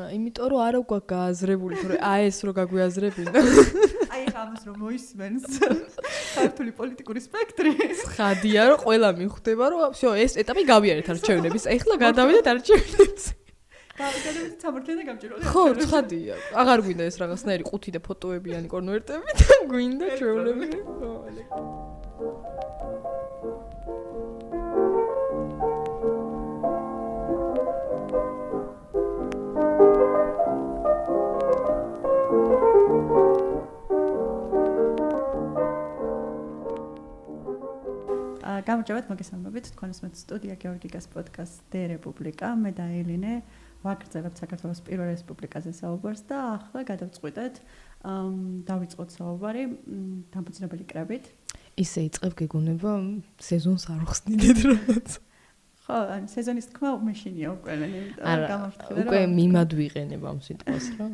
[0.00, 3.32] იმიტომ რომ არა გვაქვს გააზრებული, თორე აი ეს რო გაგვიაზრებინა.
[4.16, 5.44] აი ამას რომ მოისმენს
[6.36, 7.72] ქართული პოლიტიკური სპექტრი.
[8.16, 11.64] ხადია რომ ყველა მიხვდება რომ всё ეს ეტაპი გავიარეთ არჩევნების.
[11.76, 13.24] ეხლა გადავიდეთ არჩევნებს.
[13.96, 15.42] გავიგებთ სამართლიან და გამჭირვალე.
[15.52, 15.62] ხო,
[15.92, 16.34] ხადია.
[16.60, 20.68] აღარ გვინდა ეს რაღაცნაირი ყუთი და ფოტოებიანი კონვერტები და გვინდა ჩვეულები.
[20.84, 21.12] ხო,
[38.67, 39.65] გამარჯობათ მოგესალმებით.
[39.73, 43.33] თქვენს მე სტუდია გეორგიგას პოდკასტ დე რესპუბლიკა მე და ელინე
[43.81, 47.55] ვაგრძელებთ საქართველოს პირველ რესპუბლიკაზე საუბარს და ახლა გადავწყვიტეთ
[48.69, 49.63] დავიწყოთ საუბარი
[50.33, 51.25] დამფუძნებელი კრებით.
[51.81, 52.91] ისე იწებ გეგონება
[53.41, 55.09] სეზონს არ ხსნიდეთ რაღაც
[55.81, 57.87] ხო ან სეზონის თქმა მეშინია უკვე ანუ
[58.51, 61.07] გამართლება უკვე მიმად ვიყენებ ამ სიტყვას რა.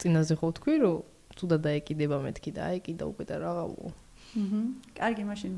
[0.00, 0.96] წინაზე ხო თქვი რომ
[1.36, 3.90] თუდა დაეკიდება მეთქი და აეკიდა უკვე და რაღაცო
[4.40, 4.60] აჰა
[4.96, 5.52] კარგი მაშინ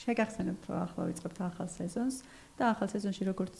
[0.00, 2.16] შეგახსენებთ ახლა ვიწყებთ ახალ სეზონს
[2.56, 3.56] და ახალ სეზონში როგორც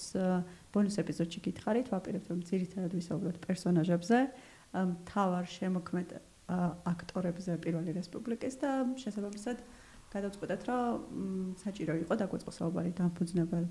[0.72, 4.18] ბონუს ეპიზოდში გითხარით, ვაპირებთ რომ ძირითადად ვისაუბროთ პერსონაჟებზე,
[5.10, 6.08] თავარ შემოქმედ
[6.50, 9.58] აქტორებზე პირველი რესპუბლიკის და შესაბამისად
[10.10, 13.66] გადავწყვეტეთ რომ საჭირო იყო დაგვეწყო საუბარი დამფუძნებელ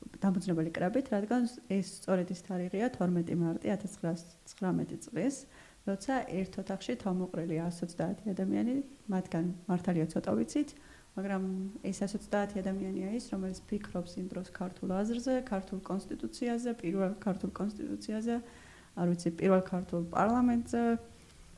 [0.00, 1.42] დამფუძნებელი კრებით, რადგან
[1.76, 5.44] ეს სწორედ ის თარიღია 12 მარტი 1919 წლის,
[5.84, 8.76] როცა ერთ ოთახში თავმოყრილი 130 ადამიანი,
[9.12, 10.72] მათგან მართალია ცოტა ვიცით,
[11.16, 11.42] მაგრამ
[11.82, 18.36] ეს 130 ადამიანია ის, რომელიც ფიქრობს იმ დროს ქართულ აზრზე, ქართულ კონსტიტუციაზე, პირველ ქართულ კონსტიტუციაზე,
[19.00, 20.82] არ ვიცი, პირველ ქართულ პარლამენტზე.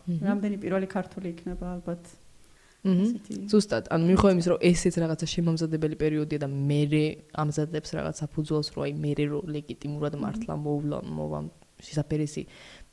[0.03, 2.03] რამდენი პირველი ქართული იქნება ალბათ.
[2.83, 3.34] ესეთი.
[3.47, 6.83] ზუსტად, ანუ მიხოვე იმის, რომ ესეც რაღაცა შემამზადებელი პერიოდია და მე
[7.42, 11.47] ამზადებს რაღაცა ფუძულს, რომ აი მე რო ლეგიტიმურად მართლა მოვლა მოვამ
[11.83, 12.42] შესაძერისი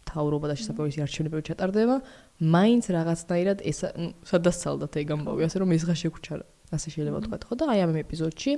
[0.09, 1.95] თავრობა და შესაძერისი არჩევნები ჩატარდება,
[2.41, 3.79] მაინც რაღაცნაირად ეს
[4.29, 6.45] სადასცალდათ ეგ ამბავი, ასე რომ ეს ხა შეგუჩარა.
[6.69, 8.51] ასე შეიძლება თქვა ხო და აი ამ ეპიზოდში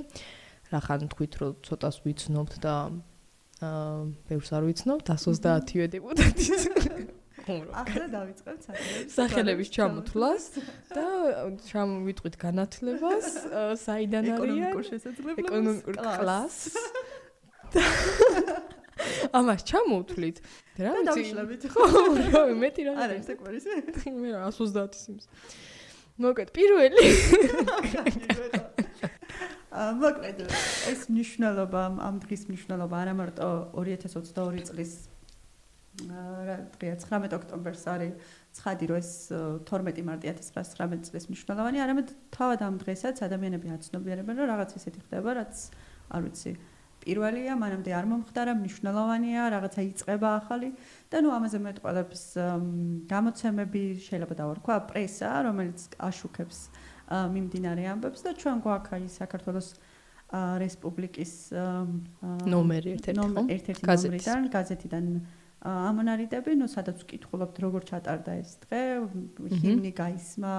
[0.72, 2.74] რახან თქვით რომ ცოტას ვიცნობთ და
[3.64, 6.62] აა ბევრს არ ვიცნობთ 130-ვე დეპუტატის
[7.82, 10.44] ახლა დავიწყებთ სახელების სახელების ჩამოთვლას
[10.92, 11.06] და
[11.72, 13.26] ჩამოვიტყვით განათლებას
[13.86, 15.40] საიდან არის ეკონომიკურ შესაძლებლობას?
[15.42, 16.76] ეკონომიკურ კლასს
[19.32, 20.36] ამას ჩამოვთვლით.
[20.78, 21.06] რა ვიცი.
[21.08, 21.62] დავიშლებით.
[21.72, 21.82] ხო,
[22.32, 22.92] რავი, მეტი რა.
[23.04, 23.72] არა, სეკვარისე.
[24.12, 25.24] მე რა 130 სიმს.
[26.20, 27.00] მოკლედ, პირველი.
[30.02, 30.38] მოკლედ,
[30.92, 34.92] ეს მნიშვნელობა, ამ დღის მნიშვნელობა არა მარტო 2022 წლის
[36.08, 38.12] რა დღეა 19 ოქტომბერს არის
[38.56, 39.10] ცხადი რომ ეს
[39.68, 45.30] 12 მარტი 1919 წლის მნიშვნელოვანი, არამედ თავად ამ დღესაც ადამიანები აცნობიერებენ, რომ რაღაც ისეთი ხდება,
[45.36, 45.52] რაც
[46.16, 46.71] არ ვიცი, აა
[47.02, 50.68] პირველია, მანამდე არ მომხდარა, მნიშვნელოვანია, რაღაცა იწება ახალი.
[51.12, 52.22] და ნუ ამაზე მეტყველებს
[53.10, 56.58] გამოცემები, შეიძლება დავარქვა, პრესა, რომელიც აშუქებს
[57.12, 59.68] მიმდინარე ამბებს და ჩვენ გვაქვს აი საქართველოს
[60.32, 61.32] რესპუბლიკის
[62.48, 65.04] ნომერი ერთ-ერთი ნომერიდან, გაზეთიდან
[65.62, 68.82] ამონარიდები, ნუ სადაც ვკითხულობთ როგორ ჩატარდა ეს დღე,
[69.62, 70.54] ჰიმნი გაისმა,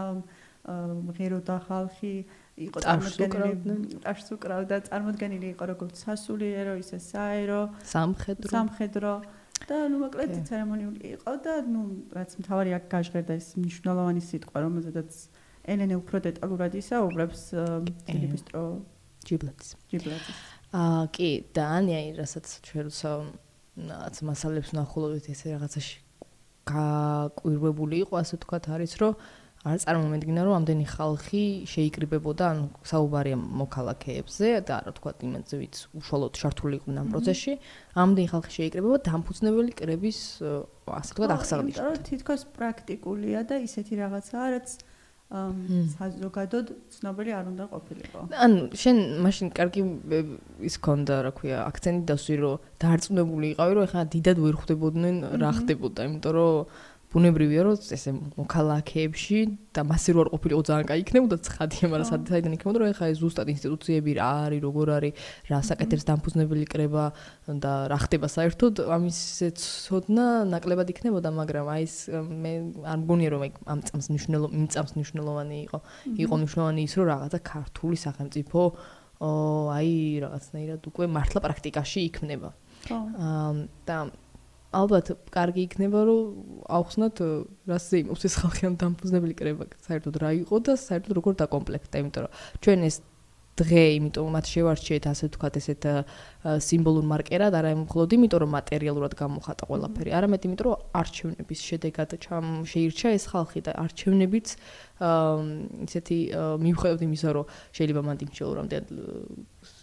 [1.18, 2.16] ღეროდა ხალხი,
[2.54, 8.50] იყო წარმოდგენილი ტაშს უკრავდა წარმოდგენილი იყო როგორც სასულიერო ისე საერო სამხედრო.
[8.54, 9.14] სამხედრო
[9.70, 11.82] და ნუ მოკლედ ცერემონიული იყო და ნუ
[12.14, 15.12] რაც მთავარი აქ გაჟღერდა ეს მნიშვნელოვანი სიტყვა რომელზედაც
[15.74, 17.42] ელენე უფრო დეტალურად ისაუბრებს
[18.06, 18.64] ფილიპისტრო
[19.24, 20.42] ჯიბლეტს ჯიბლეტს
[20.78, 22.88] აა კი და ანი აი რასაც ჩვენ
[23.74, 25.96] რაც მასალებს ნახულობთ ესე რაღაცაში
[26.70, 29.14] გაკვირვებული იყო ასე თქვათ არის რომ
[29.64, 36.34] არ წარმომედგინა რომ ამდენი ხალხი შეიკრიბებოდა ანუ საუბარია მოქალაქეებზე და რა თქვა იმენზე ვიც უშუალოდ
[36.36, 37.54] ჩართული იყვნენ ამ პროცესში
[38.04, 40.20] ამდენი ხალხი შეიკრიბება დამფუძნებელი კრების
[41.00, 44.68] ასე თქვა აღსაღდით იმიტომ რომ თითქოს პრაქტიკულია და ისეთი რაღაცაა რაც
[45.34, 48.20] საზოგადოდ ცნობილი არ უნდა ყოფილიყო.
[48.38, 49.82] ანუ შენ მაშინ კარგი
[50.70, 55.52] ის ქონდა რა ქვია აქცენტი დასვი რომ დარწმუნებული იყავი რომ ეხლა დიდად ვერ ხვდებოდნენ რა
[55.58, 56.54] ხდებოდა იმიტომ რომ
[57.14, 59.40] ბუნებრივია რომ ესე მოქალაქეებში
[59.74, 63.18] და მასე რო არ ყოფილიყო ძალიან კაი იქნებოდა ცხადია მაგრამ საერთოდ იქნებოდა რომ ეხა ეს
[63.22, 65.14] ზუსტად ინსტიტუციები რა არის როგორ არის
[65.50, 67.04] რა საკეთებს დამფუძნებელი კრება
[67.64, 73.42] და რა ხდება საერთოდ ამისე ცოდნა ნაკლებად იქნებოდა მაგრამ აი ეს მე არ მგონია რომ
[73.70, 75.80] ამ წამს მნიშვნელო იმ წამს მნიშვნელოვანი იყო
[76.18, 78.62] იყო მნიშვნელოვანი ის რომ რაღაცა ქართული სახელმწიფო
[79.24, 79.92] აი
[80.24, 82.50] რაღაცნაირად უკვე მართლა პრაქტიკაში იქნება.
[82.84, 82.98] ხო
[83.88, 83.98] და
[84.74, 86.22] ალბათ კარგი იქნება რომ
[86.80, 87.24] ავხსნათ
[87.72, 92.28] რასზე იმობს ეს ხალხი ამ დამფუძნებელი კრება საერთოდ რა იყო და საერთოდ როგორ დაკომპლექტა იმიტომ
[92.28, 92.32] რომ
[92.64, 92.98] ჩვენ ეს
[93.54, 95.84] დღე, იმიტომ მათ შევარჩიეთ ასე ვთქვათ ესეთ
[96.66, 102.48] სიმბოლურ მარკერად, არა მხოლოდ იმიტომ რომ მატერიალურად გამოხატა ყველაფერი, არამედ იმიტომ რომ არჩევნების შედეგად ჩამ
[102.66, 104.48] შეირჩა ეს ხალხი და არჩევნებიც
[105.86, 106.18] ისეთი
[106.66, 107.46] მივხვდეთ იმისა რომ
[107.78, 108.84] შეიძლება მანდ იმჩელო რამდენ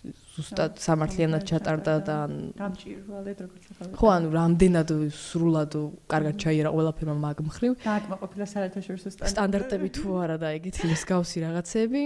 [0.00, 2.16] ზუსტად სამართლიანად ჩატარდა და
[2.56, 5.76] გამჭირვალედ როგორც ახლა ხო ანუ რამდენად სრულად
[6.12, 12.02] კარგად ჩაიერა ყველაფერმა მაგ მხრივ დააკმაყოფილა საერთაშორისო სტანდარტები თუ არა და ეგეთი მსგავსი რაღაცები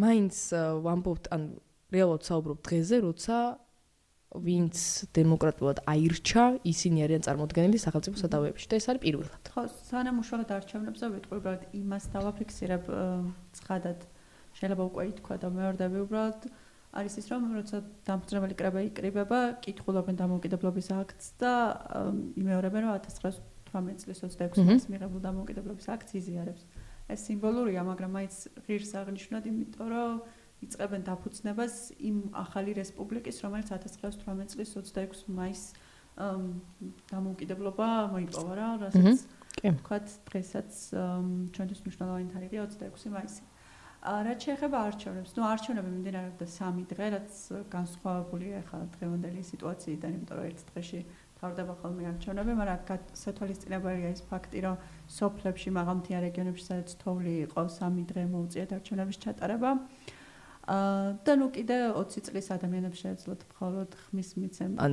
[0.00, 0.34] მაინც
[0.88, 1.46] ვამბობთ ან
[1.92, 3.36] რეალურად საუბრობ დღეზე როცა
[4.36, 4.76] ვინც
[5.16, 9.48] დემოკრატულად აირჩა, ისინი არიან წარმოქმნილი სახელმწიფო სადავეებში და ეს არის პირველად.
[9.54, 12.84] ხო, სანამ უშუალოდ არჩევნებზე ვიტყვი, უბრალოდ იმას დავაფიქსირებ
[13.56, 13.98] ცხადად.
[14.56, 16.40] შეიძლება უკვე ითქვა და მეორდები უბრალოდ
[16.96, 17.76] არის ის რომ როცა
[18.08, 21.52] დამფუძნებელი კრება იკრიბება, კითხულობენ დამოუკიდებლობის აქტს და
[22.40, 26.62] იმეორებენ რომ 1918 წლის 26 მაისს მიღებულ დამოუკიდებლობის აქტს იზიარებს.
[27.06, 28.34] ეს სიმბოლურია, მაგრამ მაინც
[28.66, 30.12] ღირს აღნიშნოთ, იმიტომ რომ
[30.66, 35.66] იწებენ დაფუძნებას იმ ახალი რესპუბლიკის, რომელიც 1918 წლის 26 მაისს
[36.16, 39.18] დამოუკიდებლობა მოიპოვა რა, რასაც
[39.60, 40.70] ვთქვათ, დღესაც
[41.54, 43.42] ჩვენთვის მნიშვნელოვანი თარიღია 26 მაისი.
[44.06, 47.38] რაც შეეხება არჩევნებს, ну არჩევნები მიმდინარეობდა 3 დღე, რაც
[47.74, 51.00] განსხვავებულია ხა დღევანდელი სიტუაციიდან, იმიტომ რომ ერთ დღეში
[51.40, 54.76] თავდება ხოლმე არჩევნები, მაგრამ სათვალისწინებელია ის ფაქტი, რომ
[55.18, 59.70] სოფლებში, მაღალმთიან რეგიონებში, სადაც თოვლი იყო, 3 დღე მოუწიათ არჩევნების ჩატარება.
[59.74, 60.15] აა
[60.66, 64.76] და ნუ კიდე 20 წლის ადამიანებს შეეძლოთ მხოლოდ ხმის მიცემა.
[64.82, 64.92] ან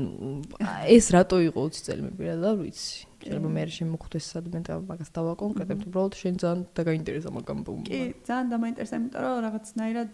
[0.85, 3.09] ეს რატო იყო 20 წელი მე პირადად ვიცი.
[3.23, 7.81] შეიძლება მე შემოხვდეს სადმე და მაგას დავაკონკრეტებ, უბრალოდ შენ ძალიან დაგაინტერესა მაგამ ბუმ.
[7.89, 10.11] კი, ძალიან დამაინტერესა, იმიტომ რომ რაღაცნაირად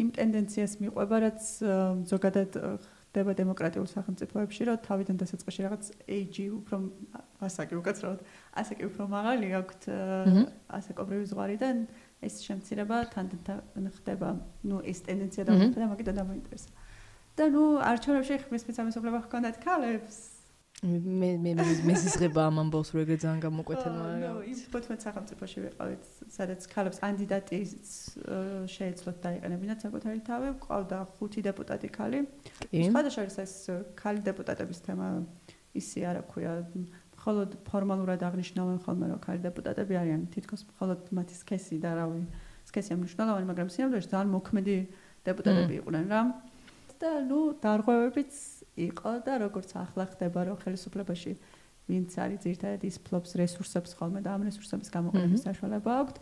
[0.00, 1.40] იმ ტენდენციას მიყვება, რაც
[2.08, 2.50] ზოგადად
[3.16, 6.76] ხდება დემოკრატიულ სახელმწიფოებში, რომ თავიდან დასაწყისში რაღაც AG უფრო
[7.40, 8.20] ასაკი უკაცრავად,
[8.60, 9.82] ასაკი უფრო მაღალი აქვთ
[10.68, 11.76] ასაკობრივი ზღვარიდან
[12.22, 14.28] ეს შემცირება თანდათან ხდება.
[14.64, 16.70] ნუ ეს ტენდენცია დამხდა, მაგიტომ დამოინტერესა.
[17.36, 20.16] და ნუ არჩევნებში ხმის მიცამისებლება ჰქონდათ ქალებს.
[20.84, 21.52] მე მე
[21.88, 24.16] მესისღება ამ ამბავს რომ ეგრე ძალიან გამოკვეთილმა რა.
[24.24, 26.04] ნუ ის 15 სახელმწიფოში ვიყავით,
[26.36, 27.92] სადაც ქალებს კანდიდატის
[28.76, 32.18] შეეძლოთ დაიყენებინათ საკუთარი თავი, ყავდა 5 დეპუტატი ქალი.
[32.72, 33.56] სხვადასხვა ეს
[33.96, 35.08] ქალი დეპუტატების თემა
[35.80, 36.52] ისე არა ქვია
[37.26, 40.22] მხოლოდ ფორმალურად აღნიშნავენ ხოლმე რომ ქალი დეპუტატები არიან.
[40.30, 42.22] თითქოს მხოლოდ მათი სქესი და რავი
[42.70, 44.76] სქესი ამნიშნავენ მაგრამ სიამოვნებაში ძალიან მოქმედი
[45.26, 46.20] დეპუტატები იყვნენ რა
[47.02, 48.34] და ნუ დარღვევებიც
[48.88, 51.32] იყო და როგორც ახლა ხდება რომ ხელისუფლებაში
[51.90, 56.16] ვინც არის ერთადად ის ფლობს რესურსებს ხოლმე და ამ რესურსების გამოყენების საშუალება აქვთ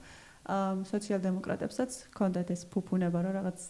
[0.92, 3.60] სოციალ-დემოკრატებსაც ჰქონდათ ეს ფუფუნება რომ რაღაც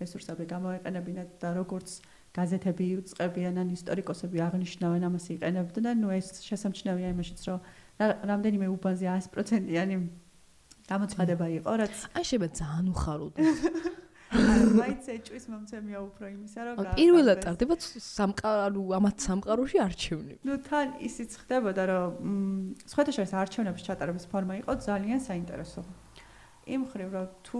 [0.00, 1.88] რესურსები გამოეყენებინათ და როგორც
[2.36, 5.96] გაზეთები უწყებიან ან ისტორიკოსები აღნიშნავენ ამას იყენებდნენ.
[6.04, 7.58] ნუ ეს შესამჩნევია იმაშიც რომ
[8.30, 9.96] რამდენიმე უბანზე 100%-იანი
[10.90, 13.60] გამოცხადება იყო რაც აი შეიძლება ძალიან უხაროდეს.
[14.36, 20.40] მაინც ეჭვის მომცემია უფრო იმისა რომ პირველად ტარდება სამყარო ამათ სამყაროში არჩევნები.
[20.46, 22.10] ნუ თან ისიც ხდებოდა რომ
[22.90, 25.80] სხვათა შორის არჩევნების ჩატარების ფორმა იყო ძალიან საინტერესო
[26.66, 27.58] იმ ხრივ რომ თუ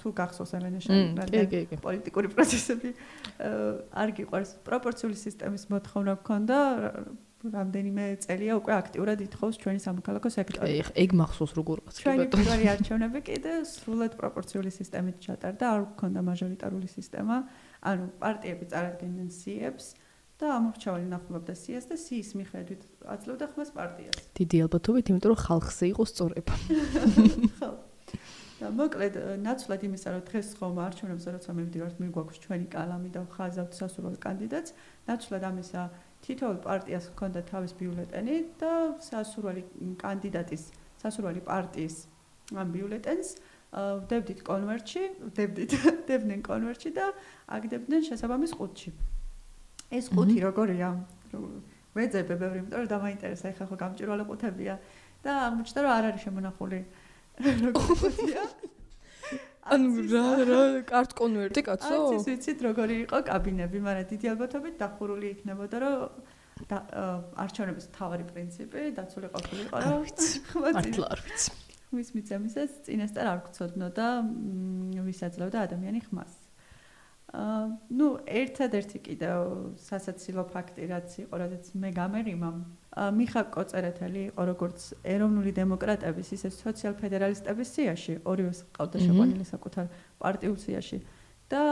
[0.00, 2.90] თუ გახსოვს ელენე შენ პოლიტიკური პროცესები
[4.02, 6.58] არ გიყვარს პროპორციული სისტემის მოთხოვნა გქონდა
[7.50, 10.74] რამდენიმე წელია უკვე აქტიურად ითხოვს ჩვენი სამოქალაქო სექტორი.
[10.78, 16.20] ეხ ეგ მახსოვს როგორ ყავს ჩვენი პირველი არჩევნები კიდე სრულად პროპორციული სისტემით ჩატარდა, არ გქონდა
[16.22, 17.36] მაჟორიტარული სისტემა,
[17.82, 19.86] ანუ პარტიები წარადგენდნენ სიებს
[20.38, 22.82] და ამორჩეველი ნახულობდა სიას და სიის მიხედვით
[23.14, 24.16] აძლევდა ხმას პარტიას.
[24.38, 26.54] დიდი ალბათობით, იმიტომ რომ ხალხზე იყო სწორება.
[27.58, 27.70] ხო.
[28.62, 33.72] და მოკლედ ნაცვლად იმისა რომ დღეს ხომ არჩევნებზე როცა მივდივართ მიგვაქვს ჩვენი კალამი და ხაზავთ
[33.78, 34.74] სასურველ კანდიდატს
[35.08, 35.82] ნაცვლად ამისა
[36.22, 38.72] თითოეულ პარტიას ჰქონდა თავის ბიულეტენი და
[39.08, 39.62] სასურველი
[40.04, 40.62] კანდიდატის
[41.02, 41.96] სასურველი პარტიის
[42.62, 43.28] ამ ბიულეტენს
[43.72, 45.76] ვდებდით კონვერტში ვდებდით
[46.08, 47.06] დებდნენ კონვერტში და
[47.56, 48.90] აგდებდნენ შესაბამის ყუთში.
[49.96, 50.88] ეს ყუთი როგორია?
[51.96, 54.74] ვეძებე ბევრი იმიტომ რომ დამაინტერესა ეხლა ხო გამჭირვალე ყუთებია
[55.24, 56.78] და აღმოჩნდა რომ არ არის შემონახული
[57.40, 58.44] როგორია?
[59.62, 61.94] ანუ რა რა კარტ კონვერტი კაცო?
[61.94, 65.98] აი, ის ვიცით როგორი იყო კაბინები, მაგრამ დიდი ალბათობით დახურული იქნებოდა, რომ
[66.68, 66.78] და
[67.42, 70.02] არჩევნების თავარი პრინციპი დაცული ყოფილიყო, რომ
[70.62, 71.50] მართლა არ ვიცი.
[71.92, 74.06] მის მიცემისას წინასწარ არ გწოდნო და
[75.06, 76.32] ვისაძლევდა ადამიანი ხმას.
[77.32, 77.64] აა
[77.98, 79.40] ნუ ერთადერთი კიდევ
[79.80, 82.50] სასაცილო ფაქტი რაც იყო, რადგან მე გამერიმა
[82.92, 89.86] მიხა კოწერეთელი იყო როგორც ეროვნული დემოკრატების ისე სოციალ-ფედერალისტების სიაში, ორივეს ყავდა შეყვანილი საკუთარ
[90.20, 90.98] პარტიულ სიაში.
[91.52, 91.62] და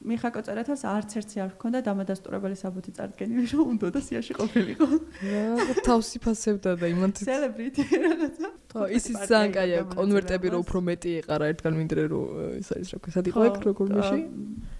[0.00, 4.86] მიხაკო წერეთას არც ერთი არ ჰქონდა დამადასტურებელი საბუთი წარდგენილი რომ უნდა და სიაში ყოფილიყო.
[5.28, 8.48] რა თავსი ფასებდა და იმანთ celebrity რაღაცა.
[8.72, 12.20] ხო ისიც ძალიან კაია კონვერტები რო უფრო მეტი ეყარა ერთგან მინდრე რო
[12.64, 14.18] ის არის რა ქვია სად იყო ეგ როგორ მიში?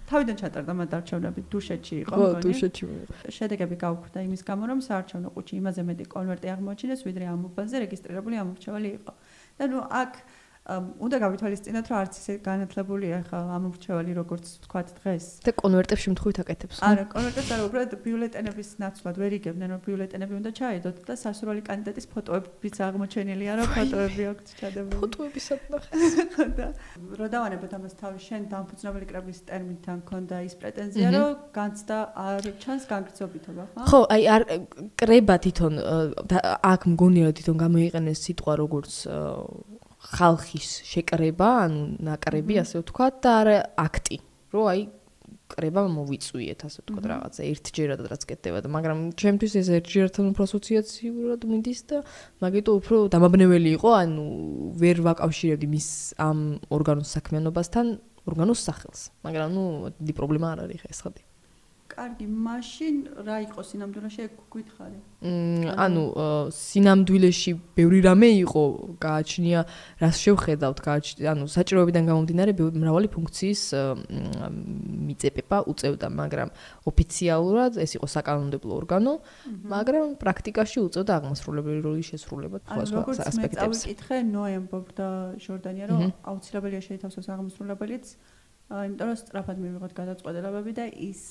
[0.09, 2.83] თავიდან ჩატარდა მათ არჩევნები დუშეთში იყო ხო დუშეთში
[3.37, 8.35] შედეგები გავხვდა იმის გამო რომ საარჩევნო ყუთში იმაზე მეტი კონვერტი აღმოჩინეს ვიდრე ამ უბანზე რეგისტრირებული
[8.41, 9.13] ამორჩეველი იყო
[9.61, 10.11] და ნუ აქ
[10.69, 15.25] უნდა გავითვალისწინოთ რომ არც ისე განათლებულია ხა ამორჩეველი როგორც თქვა დღეს.
[15.41, 20.51] და კონვერტებს შემთხვევით აკეთებს არა კონვერტებს არა უბრალოდ ბიულეტენების ნაცვლად ვერ იგებდნენ რომ ბიულეტენები უნდა
[20.61, 24.99] ჩაედოთ და სასურველი კანდიდატის ფოტოებიც აღმოჩენილია რომ ფოტოები აქვს ჩადებული.
[25.01, 26.67] ფოტოები სათნახე და
[27.17, 31.97] რო დავანებოთ ამას თავი შენ დამფუძნებელი კრების ტერმინთან ქონდა ის პრეტენზია რომ განცდა
[32.29, 34.41] არ ჩანს განგრძობითობა ხო ხო აი არ
[34.93, 35.73] კრება თვითონ
[36.69, 38.93] აქ მგონია თვითონ გამოიყენეს სიტყვა როგორც
[40.01, 44.17] ხალხის შეკრება, ანუ ნაკრები, ასე ვთქვათ, და არა აქტი,
[44.55, 44.81] რომ აი
[45.51, 51.41] კრება მოვიწვიეთ, ასე ვთქვათ, რაღაცა ერთჯერადად რაც კეთდება და მაგრამ ჩემთვის ეს ერთჯერადთან უფრო ასოციაციურად
[51.51, 51.97] მიდის და
[52.43, 54.25] მაგიტო უფრო დამაბნეველი იყო, ანუ
[54.81, 55.87] ვერ ვაკავშირებდი მის
[56.23, 56.39] ამ
[56.71, 57.85] ორგანოს საქმიანობასთან
[58.31, 59.01] ორგანოს სახელს.
[59.25, 59.65] მაგრამ ნუ
[59.99, 61.21] დი პრობლემა არ არის ხა ეს ხადი.
[61.91, 62.95] კარგი, მაშინ
[63.27, 64.99] რა იყო სინამდვილეში გითხარი?
[65.21, 66.03] მმ, ანუ
[66.55, 68.63] სინამდვილეში ბევრი რამე იყო,
[68.97, 69.59] გააჩნია,
[70.01, 73.61] რას შევხედავთ, გააჩნია, ანუ საჭიროებიდან გამომდინარე მრავალი ფუნქციის
[75.07, 76.49] მიწეპება უწევდა, მაგრამ
[76.89, 79.13] ოფიციალურად ეს იყო საკანონმდებლო ორგანო,
[79.75, 83.61] მაგრამ პრაქტიკაში უწევდა აღმასრულებელი როლის შესრულება სხვა სხვა ასპექტებს.
[83.61, 88.05] ანუ როგორც წავიკითხე ნოემბერ და ჟორდანია, რომ აუცილებელია შეითავსოს აღმასრულებელიც
[88.71, 91.23] იმიტომ რომ სწრაფად მივიღოთ გადაწყვეტილებები და ის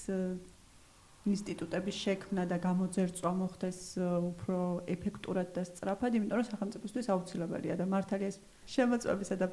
[1.28, 8.32] ინსტიტუტების შექმნა და გამოძერწვა მოხდეს უფრო ეფექტურად და სწრაფად, იმიტომ რომ სახელმწიფოსთვის აუცილებელია და მართალია
[8.32, 9.46] ეს შემოწმებისა და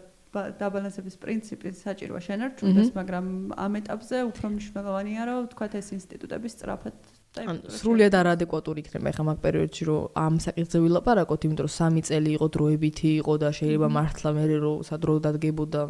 [0.61, 3.25] დაბალანსების პრინციპი საჭიროა შენარჩუნდეს, მაგრამ
[3.55, 6.95] ამ ეტაპზე უფრო მნიშვნელოვანია რომ თქვათ ეს ინსტიტუტები სწრაფად
[7.37, 12.29] ან სრულიად არადეკვატური იქნება ხა მაგ პერიოდში რომ ამ საკითხზე ვილაპარაკოთ, იმიტომ რომ სამი წელი
[12.37, 15.81] იყო დროებითი იყო და შეიძლება მართლა მე რომ სადრო დადგებოდა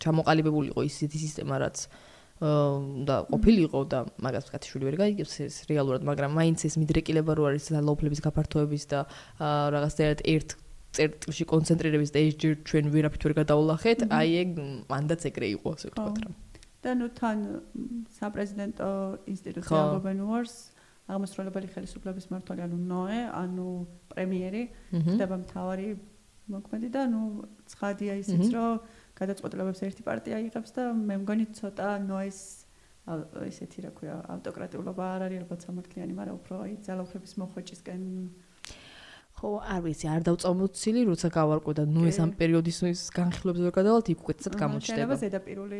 [0.00, 1.84] ჩამოყალიბებული იყო ისეთი სისტემა რაც
[2.40, 7.68] და ყოფილიყო და მაგას კათიშვილი ვერ გაიგებს ეს რეალურად, მაგრამ მაინც ეს მიდრეკილება რო არის
[7.68, 9.00] ძალაუფლების გაფართოების და
[9.76, 10.48] რაღაცა ერთ
[10.96, 14.48] წერტილში კონცენტრირების და ეს ჯერ ჩვენ ვერაფრით ვერ გადაულახეთ, აი ეგ
[14.88, 16.30] მანდაც ეგრე იყო, ასე ვთქვათ რა.
[16.80, 17.38] და ნუ თან
[18.16, 18.90] საპრეზიდენტო
[19.28, 20.54] ინსტიტუცია ამბობენ უარს
[21.12, 23.68] აღმასრულებელი ხელისუფლების მართალი ანუ ნოე ანუ
[24.12, 24.62] პრემიერი
[24.96, 25.88] ხდება მთავარი
[26.54, 27.22] მოქმედი და ნუ
[27.72, 28.80] ცხადია ისიც რომ
[29.20, 32.40] გადაწყვეტილებებს ერთი პარტია იღებს და მე მგონი ცოტა ნოეს
[33.50, 38.02] ისეთი რა ქვია ავტოკრატიულობა არ არის ალბათ სამართლიანი მაგრამ უფრო აი ძალაუფლების მოხვეჭისკენ
[39.40, 43.72] ხო, არ ვიცი, არ დავწამოცილი, როცა გავარკვე და ნუ ეს ამ პერიოდის ის განხილვებს ვერ
[43.72, 45.00] გადავალთ, იქ ცოტა გამოჩნდება.
[45.00, 45.78] შეიძლება ზედაპირული.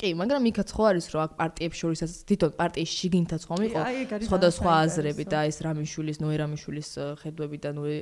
[0.00, 3.80] კი, მაგრამ იქაც ხო არის, რომ აქ პარტიებს შორისაც თვითონ პარტიის შიგნითაც ხომ იყო
[4.26, 7.96] სხვადასხვა აზრები და ეს რამიშვილის, ნოე რამიშვილის ხედვები და ნოე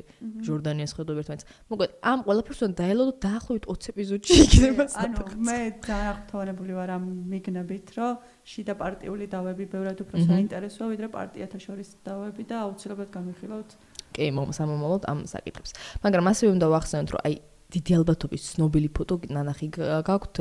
[0.47, 1.47] ჟორდანიას ხედვები ერთმანეთს.
[1.69, 4.83] მოკლედ, ამ ყველაფერს უნდა დაელოდო დაახლოებით 20 ეპიზოდში იქნება.
[5.05, 7.05] ანუ მე დაახტოვანებული ვარ ამ
[7.35, 8.13] მიგნებით, რომ
[8.47, 13.71] შიდა პარტიული დავები ბევრად უფრო საინტერესოა, ვიდრე პარტიათა შორის დავები და აუცილებლად განვიხილავთ
[14.19, 15.71] კი მომსამომავლოდ ამ საკითხებს.
[16.05, 17.35] მაგრამ ასევე უნდა ვახსენოთ, რომ აი
[17.69, 19.69] დიდი ალბათობის ცნობილი ფოტო ნანახი
[20.09, 20.37] გაქვთ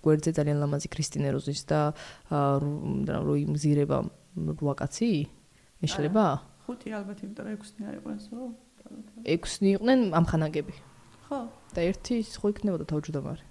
[0.00, 1.92] გვერდზე ძალიან ლამაზი კრისტინე როზის და
[2.32, 3.98] როი მზირება
[4.40, 5.28] რვა კაცი?
[5.84, 6.24] შეიძლება?
[6.64, 8.48] ხუთი ალბათ, იმიტომ რომ ექვსნი არ იყვნენ სულ.
[9.28, 10.74] ექვსნი იყვნენ ამხანაგები.
[11.28, 11.38] ხო.
[11.74, 13.44] და ერთი ხო იქნებოდა თავჯდომარე.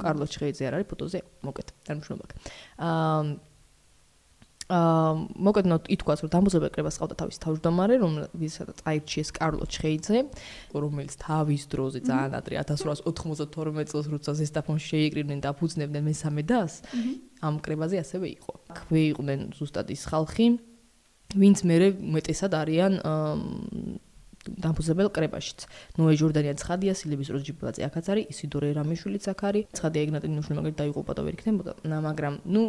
[0.00, 1.20] კარლო ჩხეიძე არ არის ფოტოზე?
[1.44, 1.68] მოკეთ.
[1.88, 2.30] არ მშრომლობ.
[2.80, 3.49] აა
[4.70, 5.12] აა
[5.46, 10.18] მოკეთნო ითქვას რომ დამბუზებელ კრებას ყავდა თავის თავმჯდომარე რომელსაც აირჩიეს კარლო ჩხეიძე
[10.78, 16.72] რომელიც თავის დროზე ძალიან ადრე 1892 წელს როცა ზესტაფონში შეიკრიბნენ და ფუძნებდნენ მესამე დას
[17.42, 18.52] ამ კრებაზე ასევე იყო.
[18.78, 20.46] ხვე იყვნენ ზუსტად ის ხალხი
[21.34, 21.76] ვინც მე
[22.14, 22.92] მეტესად არიან
[24.40, 25.66] დამბუზებელ კრებაშიც
[26.00, 29.64] ნოე ჯორდანია ცხადია სილების როჯიბაძე აქაც არის ისიდორე რამიშვილიც აქ არის.
[29.76, 31.72] ცხადია ეგნატი ნუშნი მაგერ დაიღუპა და ვერ იქნებოდა.
[31.84, 32.62] მაგრამ ნუ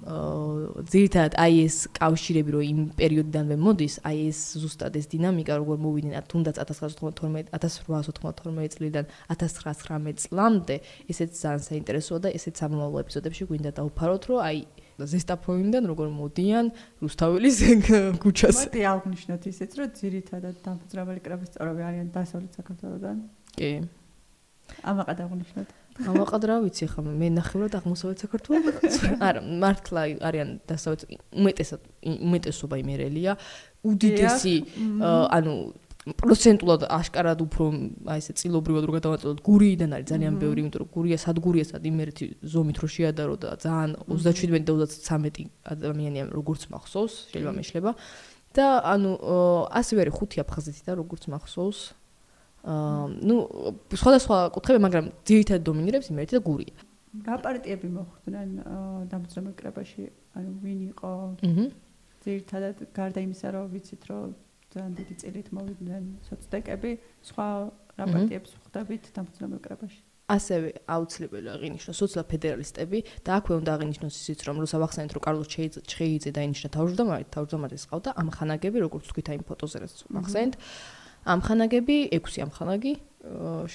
[0.00, 6.24] ძირითადად აი ეს კავშირები რო იმ პერიოდიდანვე მოდის, აი ეს ზუსტად ეს დინამიკა როგორ მოვიდნენ
[6.24, 14.22] თუნდაც 1992 1892 წლიდან 1919 წლამდე, ესეც ძალიან საინტერესოა და ესეც სამომავლო ეპიზოდებში გვინდა დავფაროთ,
[14.32, 14.58] რომ აი
[15.00, 16.66] ზესტაფოინდან როგორ მოდიან
[17.00, 17.56] რუსთაველის
[18.20, 18.56] ქუჩას.
[18.68, 23.16] მოდი აღნიშნოთ ისიც, რომ ძირითადად დამფუძნებელი კრების წევრები არიან დასავლეთ საქართველოსდან.
[23.56, 23.70] კი.
[24.84, 25.79] ამაყად აღნიშნოთ.
[25.98, 28.96] ამაყად რა ვიცი ხა მე ნახევრად აღმოსავლეთ საქართველოს.
[29.20, 31.00] არა მართლა არიან დასავლეთ
[31.36, 33.32] უმეტესად უმეტესობა იმერელია.
[33.84, 34.56] უდიდესი
[35.36, 35.54] ანუ
[36.00, 37.64] პროცენტულად აშკარად უფრო
[38.08, 42.24] აი ესე წილობრივად რო გადავაწყვეტოთ გურიიდან არის ძალიან ბევრი იმიტომ რომ გურია სადგურია სად იმერთი
[42.40, 45.44] ზომით რო შეადარო და ძალიან 37 და 33
[45.76, 47.90] ადამიანია როგორც მახსოვს შეიძლება მეშლება.
[48.50, 49.10] და ანუ
[49.70, 51.78] ასე ვერი ხუთი აფხაზეთიდან როგორც მახსოვს
[52.64, 53.36] აა ნუ
[53.96, 56.74] სხვადასხვა კუთხეები მაგრამ ძირითადად დომინირებს იმერთი და გურია
[57.26, 58.50] რა პარტიები მოხვდნენ
[59.10, 60.04] დამწრომელ კრებაში
[60.38, 61.12] ანუ ვინ იყო
[61.48, 61.64] აჰა
[62.24, 64.36] ძირითადად გარდა იმისა რომ ვიცით რომ
[64.70, 66.92] ძალიან დიდი წილით მოვიდნენ სოცდეკები,
[67.26, 67.48] სხვა
[67.98, 70.00] რა პარტიებს ხვდებით დამწნობელ კრებაში.
[70.30, 75.48] ასევე აუცილებელია აღინიშნოს სოციალ ფედერალისტები და აქვე უნდა აღინიშნოს ისიც რომ რუსა ვახსენეთ რომ კარლოს
[75.90, 80.52] ჩეიძე დაინიშნა თავმჯდომარედ, თავმჯდომარეს ყავდა ამხანაგები, როგორც თქვით აი ფოტოზე რაც ვახსენეთ.
[81.24, 82.94] ამხანაგები, 6 ამხანაგი,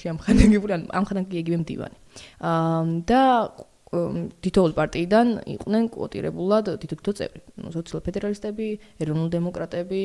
[0.02, 1.98] შეამხანაგებული, ან ამხანაგი იგივე მდივანი.
[2.42, 3.22] აა და
[4.44, 7.42] თითოეულ პარტიიდან იყვნენ კვოტირებულად თითო-თითო წევრი.
[7.64, 8.68] ნუ სოციალ-ფედერალისტები,
[9.00, 10.02] ეროვნულ დემოკრატები,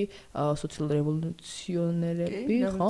[0.63, 2.89] სოციალ-რევოლუციონერები, ხო?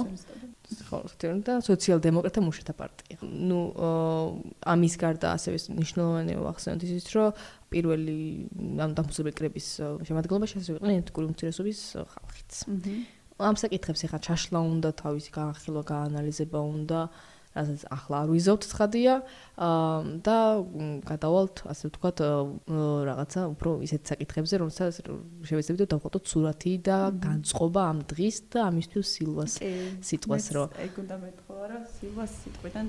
[0.90, 0.98] ხო,
[1.46, 3.16] და სოციალ-დემოკრატთა მუშათა პარტია.
[3.22, 3.60] ნუ
[4.60, 7.32] ამის გარდა ასევე ნიშნულოვანი ახსენოთ ისიც, რომ
[7.70, 9.66] პირველი დამფუძნებელი კრების
[10.06, 11.78] შემადგენლობაში ასევე იყვნენ ეთნიკური უმცირესობის
[12.12, 12.52] ხალხიც.
[13.48, 17.00] ამ საკითხებს ახლა ჩაშლა უნდა თავისი გაახილვა, გაანალიზება უნდა.
[17.50, 19.14] რასაც ახლა არ ვიზავთ ცხადია.
[20.26, 20.36] და
[21.10, 22.18] გადავალთ ასე ვთქვათ
[23.10, 24.94] რაღაცა უფრო ისეთ საკითხებზე რომელსაც
[25.50, 29.52] შევეცდებით დავხოტოთ სურათი და განწყობა ამ დღის და ამისთვის სილვას
[29.98, 30.64] სიტყვას რო.
[30.78, 32.86] ეგ უნდა მეთქვა რა სილვას სიტყვიდან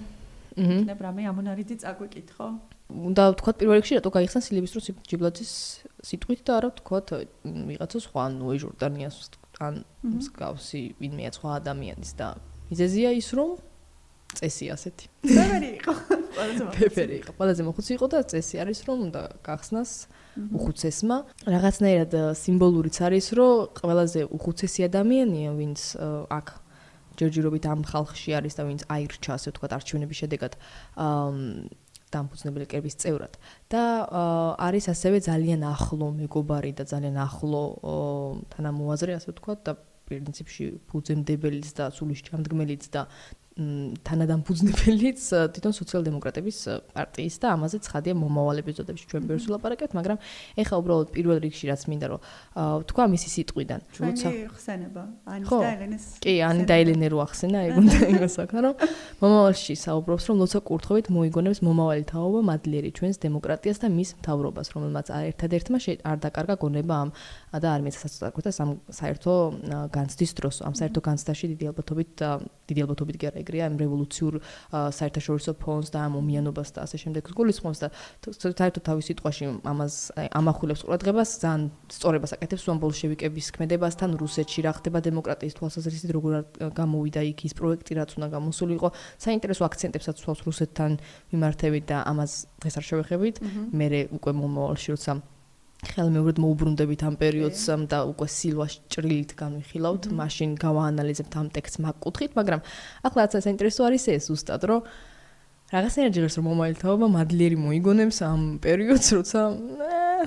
[0.62, 2.48] იქნებ რამე ამონარიძი წაგვიკითხო.
[2.92, 5.52] უნდა ვთქვათ პირველ რიგში რატო გაიხსნა სილების რო ჯიბლაძის
[6.06, 7.08] სიტყვით და არა ვთქვათ
[7.72, 9.16] ვიღაცა სხვა ნუ ჟორდანიას
[9.62, 12.28] ან მსგავსი ვინმეა სხვა ადამიანის და
[12.72, 13.52] მიზეზია ის რომ
[14.32, 15.06] წესი ასეთი.
[15.28, 15.94] ფებერი იყო.
[16.78, 17.32] ფებერი იყო.
[17.36, 19.92] ყველაზე მოხუცი იყო და წესი არის რომ უნდა გახსნას
[20.56, 21.18] უხუცესმა.
[21.52, 25.80] რაღაცნაირად სიმბოლურიც არის რომ ყველაზე უხუცესი ადამიანია ვინც
[26.32, 26.48] აქ
[27.20, 30.54] ჯერჯერობით ამ ხალხში არის და ვინც აირჩა ასე ვთქვათ არჩევნების შედეგად
[32.14, 33.34] დამფუძნებელი კერბის წევრად.
[33.72, 33.84] და
[34.68, 37.62] არის ასევე ძალიან ახლო მეგობარი და ძალიან ახლო
[38.54, 39.74] თანამოაზრე ასე ვთქვათ და
[40.12, 43.08] პრინციპში ფუძემდებელიც და სულის ჩამდგმელიც და
[43.52, 46.58] თანადამფუძნებელიც თვითონ სოციალ-დემოკრატების
[46.96, 50.18] პარტიის და ამაზე ცხადია მომავალების ზოდებში ჩვენ ბევრს ვლაპარაკებთ, მაგრამ
[50.64, 52.20] ეხა უბრალოდ პირველ რიგში რაც მინდა რომ
[52.88, 53.80] თქვა მისი სიტყვიდან.
[53.92, 56.06] როცა ხსენება, ანი და ელენეს.
[56.24, 58.76] კი, ანი და ელენე რო ახსენა, ეგ უნდა იმას აქ, რომ
[59.20, 65.08] მომავალში საუბრობს, რომ ლოცა კურთხევით მოიგონებს მომავალი თაობა მადლიერი ჩვენს დემოკრატიას და მის მთავრობას, რომელმაც
[65.12, 67.10] ერთადერთმა არ დაკარგა გონება ამ
[67.52, 68.52] და არ მეცასაც და
[68.96, 69.34] საერთო
[69.92, 72.12] განცდის დროს, ამ საერთო განცდაში დიდი ალბათობით
[72.72, 74.34] დიდი ალბათობით კი არა ეგრეა ამ რევოლუციურ
[74.72, 77.88] საერთაშორისო ფონს და ამ ომიანობას და ასე შემდეგ გულისხმობს და
[78.22, 85.00] საერთოდ თავის სიტყვაში ამას ამახვილებს ყურადღებას ძალიან სწორებას აკეთებს უამ ბოლშევიკების ქმედებასთან რუსეთში რა ხდება
[85.08, 86.34] დემოკრატიის თვალსაზრისით როგორ
[86.76, 88.88] გამოვიდა იქ ის პროექტი რაც უნდა გამოსულიყო.
[89.26, 90.92] საინტერესო აქცენტებსაც თვალს რუსეთთან
[91.34, 93.36] მიმართებით და ამას დღეს არ შევეხებით.
[93.72, 95.12] მე უკვე მომავალში როცა
[95.82, 102.32] ხელმეორედ მოუბრუნდებით ამ პერიოდს და უკვე სილვას ჭრილით განვიხილავთ, მაშინ გავაანალიზებთ ამ ტექსტს მაგ კუთხით,
[102.38, 102.62] მაგრამ
[103.02, 104.82] ახლა რაც საინტერესო არის ეს უბრალოდ რომ
[105.72, 109.40] რაღაცნაირად ჯერს რომ მომაილთაობა მადლიერი მოიგონებს ამ პერიოდს, როცა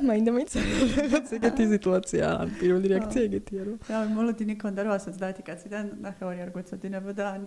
[0.08, 0.52] მაინდა მაინც
[0.98, 2.26] რაღაც ეგეთი სიტუაცია,
[2.58, 7.42] პირველი რეაქცია ეგეთია რომ რა მოლოდინი ქონდა რომ 130 კაციდან ნახევარი არ გვეცოდინებოდა ან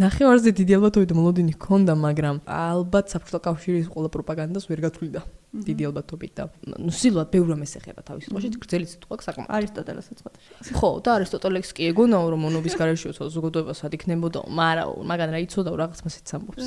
[0.00, 5.22] ნახევარზე დიდი ალბათობით მოლოდინი ჰქონდა, მაგრამ ალბათ საფრთხო კავშირის ყველა პროპაგანდას ვერ გათვლიდა.
[5.54, 6.44] დიდი ალბათობით და
[6.82, 9.50] ნუ სილვად ბევრ რამეს ეხება თავის სიტყვაში, გრძელი სიტყვა საკმაოდ.
[9.54, 10.38] არისტოტელესაც ხვდა.
[10.74, 15.70] ხო, და არისტოტელეს კი ეგონაო რომ მონობის გარეშე ზოგადოება სად იქნებოდა, მაგრამ მაგან რა იცოდა
[15.78, 16.64] რაღაც მასიც ამბობს,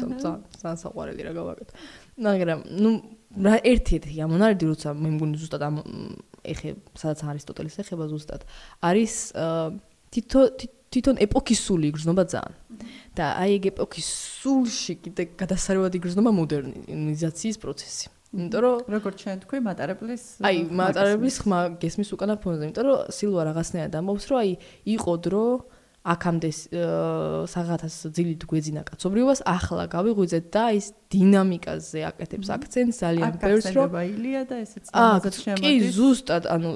[0.63, 1.74] ძალიან საყვარელი რა გავაკეთე.
[2.16, 2.92] მაგრამ ნუ
[3.38, 5.76] რა ერთ-ერთი ამონარიდი როცა მე მგონი ზუსტად ამ
[6.48, 8.48] ეხე სადაც არისტოტელეს ეხება ზუსტად
[8.88, 9.13] არის
[10.16, 10.42] თითო
[10.91, 12.56] თვითონ ეპოქის სული იგრძნობა ძალიან.
[13.17, 14.08] და აი ეგ ეპოქის
[14.41, 18.06] სულში კიდე გადასარევად იგრძნობა მოდერნიზაციის პროცესი.
[18.38, 23.41] იმიტომ რომ როგორც ჩვენ თქვი, მატარებლის აი მატარებლის ხმა გესმის უკანა ფონზე, იმიტომ რომ სილვა
[23.50, 24.52] რაღაცნაირად ამბობს, რომ აი
[24.95, 25.45] იყო დრო
[26.08, 26.50] აქამდე
[27.52, 34.41] საღათას ძილით გვეძინა კაცობრიობას, ახლა გავიღვიძეთ და ის დინამიკაზე აკეთებს აქცენტს ძალიან ბევრს რომ ილია
[34.50, 35.63] და ესეც შემოდის.
[35.63, 36.70] კი, ზუსტად, ანუ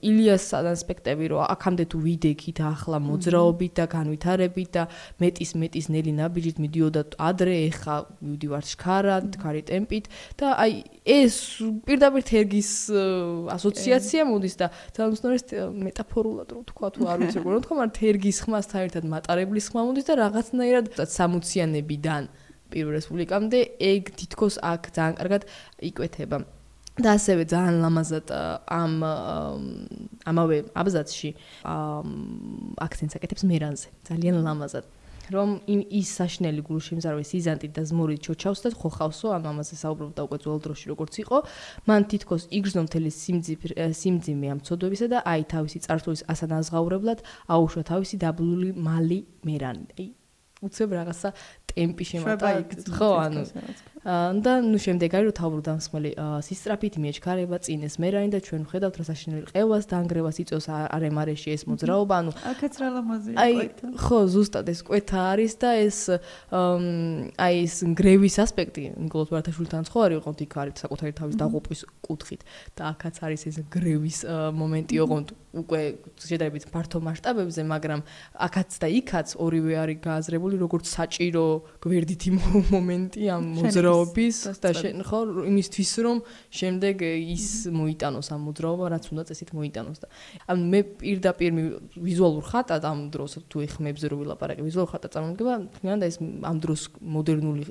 [0.00, 4.82] ილიას ასპექტები რომ აქამდე თუ ვიდექით ახლა მოძრაობით და განვითარებით და
[5.20, 10.04] მეტის მეტის ნელი ნაბიჯით მიდიოდა ადრე, ეხა მივდივარ შქარად, ქარი ტემპით
[10.40, 10.72] და აი
[11.04, 11.36] ეს
[11.84, 12.70] პირდაპირ თერგის
[13.52, 15.40] ასოციაცია მოდის და ძალიან უცნაური
[15.84, 20.08] მეტაფორულად რომ თქვა თუ არ ვიცი როგორ თქვა, მაგრამ თერგის ხმასთან ერთად მატარებლის ხმა მოდის
[20.08, 22.22] და რაღაცნაირად 60-იანებიდან
[22.76, 25.42] პირველ რესპუბლიკამდე ეგ თითქოს აქ ძალიან კარგად
[25.80, 26.38] იკვეთება.
[26.96, 28.26] და ასევე ძალიან ლამაზად
[28.72, 28.92] ამ
[30.24, 31.30] ამავე აბზაცში
[32.86, 33.88] აქცენტს აკეთებს მერანზე.
[34.08, 34.84] ძალიან ლამაზად.
[35.26, 40.38] რომ ის საშნელი გულშემზარავი სიზანტი და ზმური ჩოჩავს და ხოხავსო ამ ამაზე საუბრობ და უკვე
[40.44, 41.36] ძველ დროში როგორც იყო
[41.90, 43.10] მან თითქოს იგრძნო მთელი
[44.00, 50.06] სიმძიმე ამ ცოდვებისა და აი თავისი წარსულის ასანაზღაურებლად აუშვა თავისი დაბლული მალი მერანი
[50.62, 51.28] უცებ რაღაცა
[51.76, 52.52] ტემპი შემატა
[52.98, 53.44] ხო ანუ
[54.06, 56.10] და ნუ შემდეგ არის რომ თავბრუ დამსმელი
[56.46, 62.14] სისტრაფით მიეჩქარება წინეს მერანი და ჩვენ ვხედავთ რა საშინელი ყევას დაანგრევას იწევს არემარეში ეს მოძრაობა
[62.22, 63.54] ანუ აქაც რა ლამაზია აი
[63.98, 65.98] ხო ზუსტად ეს კვეთა არის და ეს
[67.34, 72.46] აი ეს გრევის ასპექტი ნიკოლოზ ბარათაშვილთან ხო არის ოღონდ იქ არის საკუთარი თავის დაღუპვის კუთხით
[72.78, 74.18] და აქაც არის ეს გრევის
[74.54, 75.80] მომენტი ოღონდ უკვე
[76.20, 78.00] შედარებით ფართო მასშტაბებზე მაგრამ
[78.46, 81.44] აქაც და იქაც ორივე არის გააზრებული როგორც საჭირო
[81.80, 82.30] გვერდითი
[82.74, 83.44] მომენტი ამ
[83.96, 85.18] მოძრაობის და შენ ხო
[85.50, 86.18] იმისთვის რომ
[86.60, 90.08] შემდეგ ის მოიტანოს ამ მოძრაობა რაც უნდა წესით მოიტანოს და
[90.52, 91.50] ან მე პირდაპირ
[91.96, 96.56] ვიზუალურ ხატად ამ დროს თუ ეხმებზე რო ვილაპარაკე ვიზუალურ ხატად წარმოგება თქვენ და ეს ამ
[96.60, 97.64] დროს მოდერნული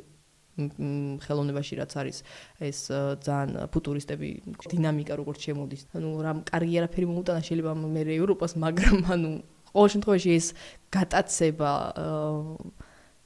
[0.56, 2.18] ხელოვნებაში რაც არის
[2.64, 2.80] ეს
[3.28, 4.30] ძალიან ფუტურისტები
[4.72, 5.82] დინამიკა როგორც შემოდის.
[5.92, 9.32] ანუ რამ კარიერა ფერი მოუტანა შეიძლება მე ევროპას მაგრამ ანუ
[9.76, 10.48] ყოველ შემთხვევაში ეს
[10.96, 11.72] გატაცება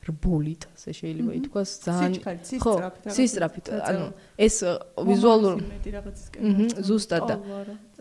[0.10, 2.14] რბოლით, ასე შეიძლება ითქვას, ძალიან
[2.64, 2.74] ხო,
[3.18, 4.06] სისტრაფით, ანუ
[4.40, 4.56] ეს
[4.96, 5.60] ვიზუალურ
[6.80, 7.36] ზუსტად და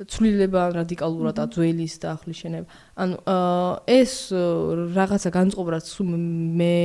[0.06, 2.66] ცვლილება რადიკალურად აძველის და ახლის შენება.
[3.02, 3.16] ანუ
[3.90, 4.12] ეს
[4.94, 5.86] რაღაცა განწყობრაც
[6.58, 6.76] მე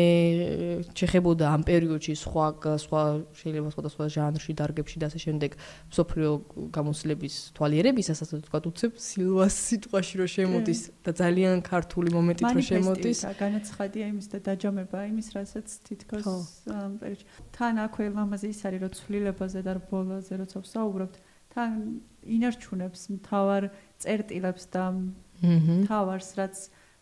[0.98, 2.48] შეხებოდა ამ პერიოდში სხვა
[2.82, 3.02] სხვა
[3.38, 5.52] შეიძლება სხვა სხვა ჟანრში დარგებში და ასე შემდეგ
[5.94, 6.32] სოფლიო
[6.74, 13.18] გამოსლების თვალიერებისას ასე ვთქვათ, უცებ სილვას სიტყვაში რომ შემოდის და ძალიან ქართული მომენტით რომ შემოდის.
[13.38, 16.26] განაცხადია იმის და დაჯამება იმის, რასაც თითქოს
[16.98, 17.26] პერიოდში.
[17.54, 18.92] თან აქვე ლამაზი ის არის, რომ
[19.44, 21.16] ცვლილებაზე და რბოლაზე როცა ვსაუბრობთ,
[21.54, 21.72] თან
[22.24, 23.64] ინარჩუნებს მთავარ
[24.00, 24.84] წერტილებს და
[25.44, 26.56] მთავარს, რაც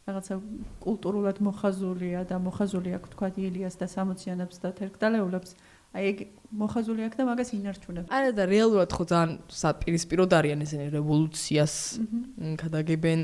[0.10, 0.36] რაღაცა
[0.82, 5.52] კულტურულად მოხაზულია და მოხაზული აქვს თქვა ილიას და სამოციანებს და თერგდალეულებს.
[5.92, 6.18] აი ეგ
[6.56, 8.08] მოხაზული აქვს და მაგას ინარჩუნებს.
[8.10, 11.74] არა და რეალურად ხო ძალიან საპირისპიროდ არიან ესენი რევოლუციას
[12.64, 13.20] გადაგებენ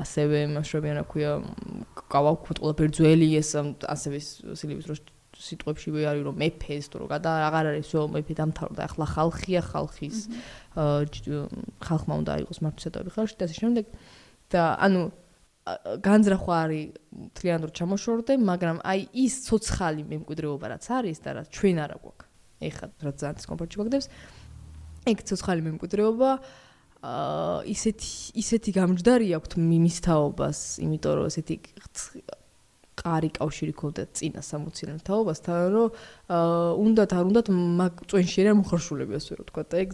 [0.00, 1.32] ასევე მასშტაბიან რა ქვია
[2.08, 4.18] გავაქვთ ყველაფერი ძველი ეს ასევე
[4.56, 5.00] სილიბის დროს
[5.38, 9.60] სიტყვებში ვე არის რომ მეფეს თუ რა და აღარ არის ვო მეფე დამთავრდა ახლა ხალხია
[9.66, 10.18] ხალხის
[10.74, 13.84] ხალხმა უნდა აიღოს მართლმსაჯულები ხალხში და ასე შემდეგ.
[14.54, 15.00] და ანუ
[16.04, 16.84] განზრახვა არის
[17.34, 22.26] თლიანად ჩამოშორდე მაგრამ აი ის ცოცხალი მემკვიდრეობა რაც არის და რაც ჩვენ არა გვაქვს.
[22.68, 24.06] ეხლა რაც ძალიან დისკომფორტში ვაგდებს
[25.04, 26.30] ეგ ცოცხალი მემკვიდრეობა
[27.04, 31.56] აა ისეთი ისეთი გამჯდარი აქვს მიმის თაობას იმიტომ რომ ესეთი
[33.04, 35.88] ყარი კავშირი ქონდა წინა 60-იან თაობასთან, რომ
[36.80, 39.90] უნდათ არ უნდათ მაგ წვენში რა მოხარშულები ასე რომ თქვა და ეგ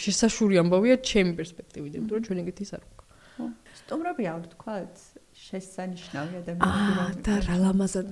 [0.00, 3.46] შესაშური ამბავია ჩემი პერსპექტივიდან, იმიტომ რომ ჩვენ ეგეთი ის არ ხო.
[3.84, 4.96] სტუმრები არ თქვათ
[5.36, 7.20] შესანიშნავი ადამიანები.
[7.20, 8.08] და რა ლამაზად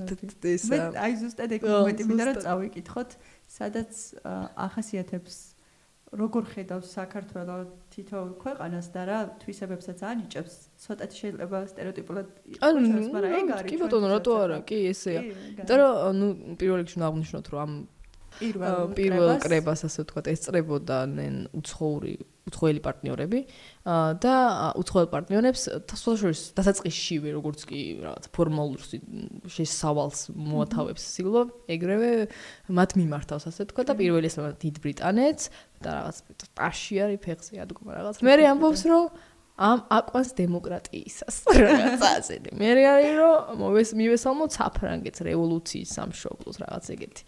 [0.53, 3.11] ეს მე აი ზუსტად ეგ მომენტი მინდა რომ წავიკითხოთ,
[3.49, 3.93] სადაც
[4.69, 5.54] ახასიათებს
[6.15, 13.51] როგორ ხედავს საქართველოს თითოეულ ქვეყანას და რა თვისებებსაც ანიჭებს, ცოტათი შეიძლება სტერეოტიპულად იყოს, მაგრამ ეგ
[13.57, 13.71] არის.
[13.71, 14.59] კი ბატონო, რატო არა?
[14.69, 15.23] კი ესეა.
[15.59, 16.29] იმიტომ რომ ნუ
[16.61, 17.73] პირველ რიგში უნდა აღნიშნოთ, რომ ამ
[18.99, 23.41] პირველ კრებას ასე ვთქვათ, ესწრებოდნენ უცხოური უცხოელი პარტნიორები
[24.21, 24.35] და
[24.81, 28.81] უცხოელ პარტნიორებს თასოშორის დასაწყისშივე როგორც კი რაღაც ფორმალურ
[29.49, 32.11] შესავალს მოათავებს სილვა, ეგრევე
[32.69, 35.45] მათ მიმართავს ასე ვთქვათ და პირველი ეს დიდ ბრიტანეთს
[35.85, 36.17] და რაღაც
[36.53, 38.21] პაში არის ფეხზე ადგომა რაღაც.
[38.25, 39.05] მე ამბობს რომ
[39.55, 42.37] ამ აკვანს დემოკრატიისას რაღაცაზე.
[42.59, 47.23] მე არის რომ მოვეს მივესალმო საფრანგეთს რევოლუციის სამშობლოს რაღაც ეგეთი.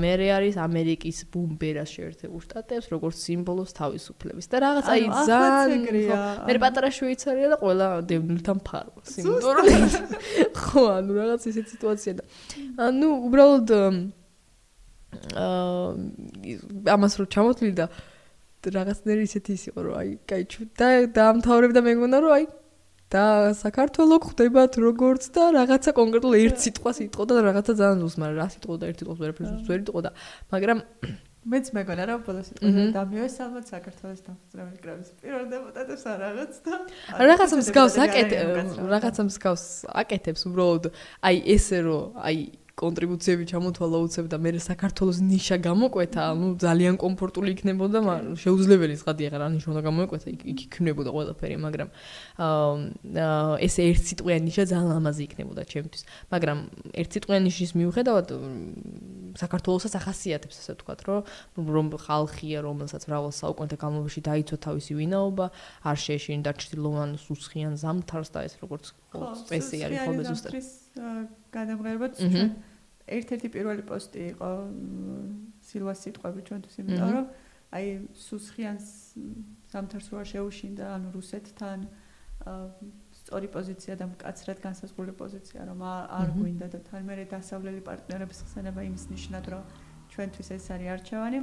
[0.00, 5.82] მე არის ამერიკის ბუმბერას შეერთებულ შტატებს როგორც სიმბოლოს თავისუფლების და რაღაც აი ძალიან
[6.48, 9.12] მე პატარა შვეიცარია და ყველა დევნილთან ფარავს.
[9.20, 9.68] იმიტომ რომ
[10.56, 12.24] ხო ანუ რაღაც ისეთი სიტუაცია და
[12.88, 13.68] ანუ უბრალოდ
[15.36, 17.86] აა ამას რო ჩამოთვლი და
[18.66, 22.44] რაღაცნაირი ისეთი ის იყო რომ აი კაი ჩუ და დაამთავრებდა მე მგონა რომ აი
[23.08, 23.24] და
[23.56, 28.48] საქართველოს ხდებათ როგორც და რაღაცა კონკრეტულ ერთ სიტყვას იტყო და რაღაცა ძალიან ზუსტ მაგრამ რა
[28.52, 30.10] სიტყვა და ერთ სიტყვას ვერაფერს ვერ იტყო და
[30.52, 30.78] მაგრამ
[31.48, 36.74] მეც მეგონა რა ბოლოს იტყო და მიესალმოთ საქართველოს დამსწრებელი კრების პირველ დეპუტატებს არ რაღაც და
[37.32, 39.64] რაღაცა მსგავს აკეთებს რაღაცა მსგავს
[40.02, 40.84] აკეთებს უბრალოდ
[41.24, 42.38] აი ესე რომ აი
[42.78, 49.22] კონტრიბუციები ჩამოთვალა უცებ და მე საქართველოს ნიშა გამოკვეთა, ანუ ძალიან კომფორტული იქნებოდა, მაგრამ შეუძლებელი ხადი
[49.28, 51.88] აღარ ანიშ უნდა გამოკვეთა, იქ იქ იქნებოდა ყველაფერი, მაგრამ
[52.38, 56.02] აა ეს ერთ სიტყვიანი ნიშა ძალიან ლამაზი იქნებოდა ჩემთვის.
[56.32, 56.58] მაგრამ
[57.02, 58.26] ერთ სიტყვიანი ნიშის მიუხედავად
[59.42, 61.20] საქართველოსაც ახასიათებს ასე ვთქვათ, რომ
[61.58, 65.46] რომ ხალხია, რომელსაც მრავალ საუკუნეთა განმავლობაში დაიცვა თავისი ვინაობა,
[65.82, 70.52] არ შეეშინდა ჭრილოვან სუსხიან ზამთარს და ეს როგორც წესი არის ხოლმე ზუსტად.
[71.54, 72.50] გადამღერებად ჩვენ
[73.08, 74.50] ერთ-ერთი პირველი პოსტი იყო
[75.68, 77.26] სილვას სიტყვები ჩვენთვის იმიტომ რომ
[77.78, 77.86] აი
[78.24, 78.86] სუსხიანს
[79.72, 81.78] სამთარს რო შეუშინდა ანუ რუსეთთან
[83.18, 88.80] სწორი პოზიცია და მკაცრად განსაზღვრული პოზიცია რომ არ გვინდა და თან მე დასავლელი პარტნიორების ხსენება
[88.88, 89.62] იმის ნიშნად რომ
[90.12, 91.40] ჩვენთვის ეს არის არჩევანი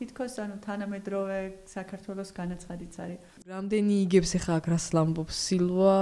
[0.00, 3.20] თითქოს ანუ თანამედროვე საქართველოს განაცხადიც არის.
[3.52, 5.96] რამდენი იგებს ახლა აქ რას ლამბობს სილვა?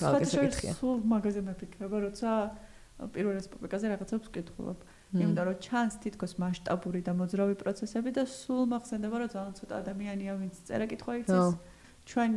[0.00, 0.72] საკითხია.
[0.80, 2.30] სულ მაგაზე მეფიქრება, როცა
[3.14, 4.78] პირველ რესპუბლიკაზე რაღაცებს ვკითხულობ.
[5.08, 10.32] იმიტომ რომ ჩანს თითქოს მასშტაბური და მოძრავი პროცესები და სულ მახსენდება რომ ძალიან ცოტა ადამიანია
[10.40, 11.48] ვინც წერა კითხვა იცის.
[12.08, 12.32] ჩვენ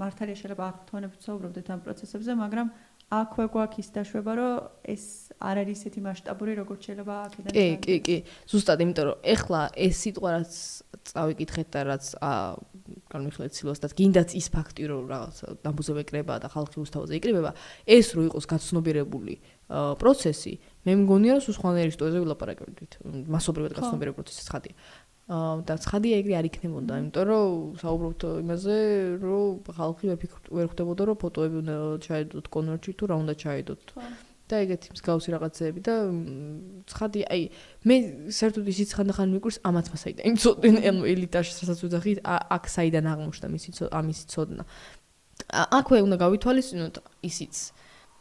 [0.00, 2.68] მართალია შეიძლება აღთვანებით საუბრობდეთ ამ პროცესებზე, მაგრამ
[3.12, 4.52] აქვე გვაქვს ის დაშვება, რომ
[4.88, 5.04] ეს
[5.36, 7.52] არ არის ისეთი მასშტაბური, როგორც შეიძლება აქედან.
[7.52, 8.16] კი, კი, კი.
[8.48, 10.52] ზუსტად, იმიტომ რომ ეხლა ეს სიტყვა რაც
[11.12, 12.04] წავიკითხეთ და რაც
[13.12, 17.52] განვიხილეთ სილოს და გინდაც ის ფაქტი, რომ რაღაც დამბუზები ეკრება და ხალხი უსთავზე იკრიბება,
[17.84, 19.34] ეს რო იყოს გაცნობიერებული
[20.00, 20.52] პროცესი,
[20.88, 22.92] მე მგონია რომ სხვანაირი სიტუაციაზე ვილაპარაკებდით.
[23.28, 24.74] მასობრივად გაცნობიერებული პროცესი ხადია.
[25.28, 28.76] და ცხადია ეგრე არ იქნებოდა, იმიტომ რომ საუბრობთ იმაზე,
[29.22, 30.04] რომ ხალხი
[30.50, 33.80] ვერ ხვდებოდა, რომ ფოტოები უნდა ჩაედოთ კონვერტში თუ რა უნდა ჩაედოთ.
[34.52, 35.94] და ეგეთი მსგავსი რაღაცეები და
[36.90, 37.42] ცხადია, აი
[37.88, 37.96] მე
[38.36, 40.24] საერთოდ ისიც ხანდახან მიკვირს ამაც მასაიდან.
[40.28, 44.62] იმცოდენ ანუ ელიტაში სასაც ვძახით, აქ საიდან აღმოჩნდა მისი ამისი ცოდნა.
[45.78, 47.54] აქვე უნდა გავითვალისწინოთ ისიც.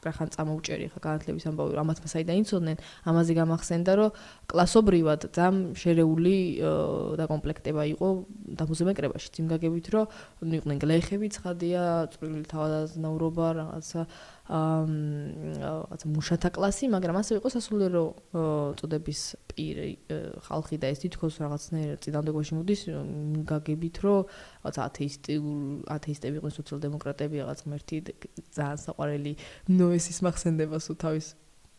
[0.02, 2.78] რახან წამოუჭერი ხა განათლების ამბავი ამათ მასაიდან იცოდნენ?
[3.06, 4.10] ამაზე გამახსენდა რომ
[4.52, 6.36] კლასობრივად ძამ შერეული
[7.22, 8.08] დაკომპლექტება იყო
[8.62, 10.06] დამუზემე კრებაში ძიმგაგებით რომ
[10.58, 11.84] იყვნენ გლეხები ცხადია
[12.14, 14.02] წვრილი თავადაზნაურობა რაღაცა
[14.50, 18.04] აა მუშათა კლასი, მაგრამ ასე იყო სასულიერო
[18.82, 19.22] წოდების
[19.54, 19.92] პირი
[20.48, 22.82] ხალხი და ეს თითქოს რაღაცნაირ წინამდეგვაში მოდის
[23.48, 24.20] გაგებით, რომ
[24.66, 25.34] რაღაც ათეისტი
[25.98, 27.96] ათეისტები იყვნენ სოციალ-დემოკრატები, რაღაც ღმერთი
[28.58, 29.34] ძალიან საყვარელი
[29.72, 31.28] ნოესის მახსენდება სულ თავის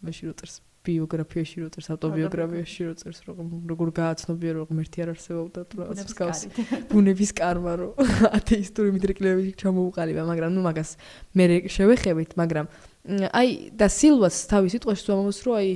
[0.06, 5.12] მეში რო წერს ბიოგრაფიაში რო წერს ავტობიოგრაფიაში რო წერს რომ როგორ გააცნობია რომ ღმერთი არ
[5.14, 6.40] არსებობდა თუ რაღაც მსგავს
[6.90, 7.92] ბუნების კარმა რომ
[8.38, 10.90] ათეისტური მიდრეკლებები ჩამოუყალიბა მაგრამ ნუ მაგას
[11.38, 12.66] მე შევეხებით მაგრამ
[13.02, 15.70] აი და სილვას თავის სიტყვაში თუმავს რომ აი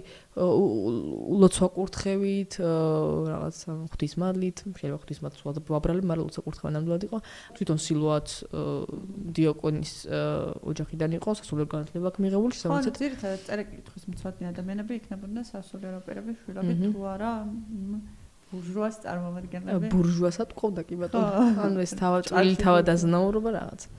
[1.42, 3.56] ლოცვა კურთხევით რაღაც
[3.90, 7.18] ღვთისმადლით შეიძლება ღვთისმადლს ვაბრალებ მაგრამ ლოცვა კურთხევა ნამდვილად იყო.
[7.58, 8.28] თვითონ სილვაც
[9.42, 9.92] დიაკონის
[10.70, 16.30] ოჯახიდან იყო სასულიერო განათლება აქვს მიღებული სამოცად ხო ძირითადად წერეკითხვის მცოდნე ადამიანები იქნებოდნენ სასულიერო პირები
[16.46, 17.32] შვილები თუ არა
[18.46, 19.90] ბურჟუას წარმომადგენლები.
[19.90, 21.42] ბურჟუასად ყავდა კი ბატონო.
[21.66, 23.90] ანუ ეს თავი თავადაზნაურობა რაღაც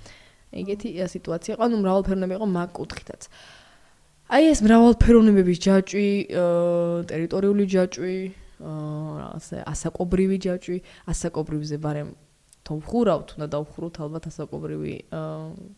[0.51, 1.51] ეგეთი სიტუაცია.
[1.55, 3.21] იყო, ანუ მრავალფეროვნები იყო მაგ კუთხითაც.
[4.27, 6.10] აი ეს მრავალფეროვნებების ჯაჭვი,
[7.07, 8.17] ტერიტორიული ჯაჭვი,
[8.60, 10.77] რაღაცა ასაკობრივი ჯაჭვი,
[11.12, 12.10] ასაკობრივზე ბარემ
[12.67, 14.95] თოვხურავთ, უნდა დავხურავთ ალბათ ასაკობრივი,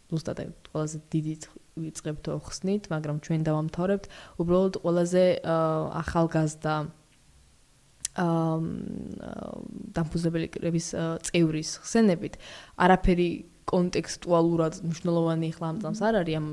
[0.09, 0.37] ზუსტად
[0.73, 1.33] ყველაზე დიდი
[1.77, 4.05] ვიწყებთ ხსნით, მაგრამ ჩვენ დავამთავრებთ.
[4.41, 6.97] უბრალოდ ყველაზე ახალგაზრდა აა
[9.95, 10.87] დამფუძნებელი კრების
[11.29, 12.33] წევრის ხსენებით
[12.75, 13.29] არაფერი
[13.69, 16.47] კონტექსტუალურად მნიშვნელოვანი ხლა ამ წამს არ არის ამ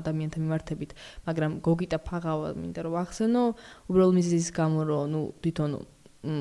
[0.00, 0.90] ადამიანთა მიმართებით,
[1.26, 3.42] მაგრამ გოგიტა ფაღავა მინდა რომ ახსენო,
[3.90, 5.70] უბრალოდ მიზის გამო რომ ნუ თვითონ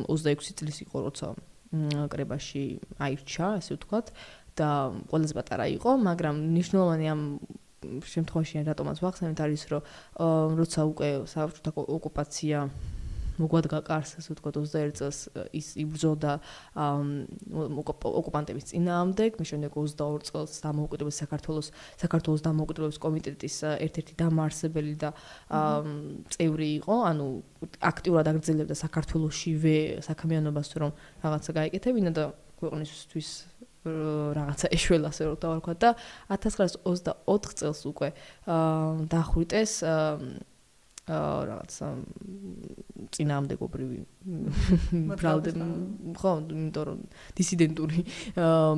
[0.09, 1.27] 26 წლის იყო როცა
[2.13, 2.63] კრებაში
[3.01, 4.07] აირჩა, ასე ვთქვათ
[4.57, 4.69] და
[5.09, 7.21] ყველაზე პატარა იყო, მაგრამ მნიშვნელოვანი ამ
[7.83, 9.81] შემთხვევაში რატომაც ვახსენეთ არის რომ
[10.59, 12.57] როცა უკვე საბჭოთა ოკუპაცია
[13.41, 15.19] მოგვადგა კარს ასე ვთქვათ 21 წელს
[15.57, 16.33] ის იბრძოდა
[18.21, 21.67] ოკუპანტების წინააღმდეგ მე შემდეგ 22 წელს დამოუკიდებლობის საქართველოს
[22.03, 25.09] საქართველოს დამოუკიდებლობის კომიტეტის ერთ-ერთი დამაარსებელი და
[26.37, 27.27] წევრი იყო ანუ
[27.91, 29.77] აქტიურად აგრძელებდა საქართველოსშივე
[30.09, 30.91] საქმიანობას რომ
[31.25, 32.23] რაღაცა გაიკეთებინა და
[32.61, 33.29] ქვეყნისთვის
[33.83, 35.89] რაღაცა ეშველა ასე რომ დავარქვა და
[36.31, 38.09] 1924 წელს უკვე
[39.11, 39.71] დახვრიტეს
[41.07, 41.77] რაღაც
[43.13, 43.97] წინააღმდეგობრივი
[45.19, 45.65] ბრალდები
[46.15, 47.01] ხო იმიტომ რომ
[47.39, 48.03] დისიდენტური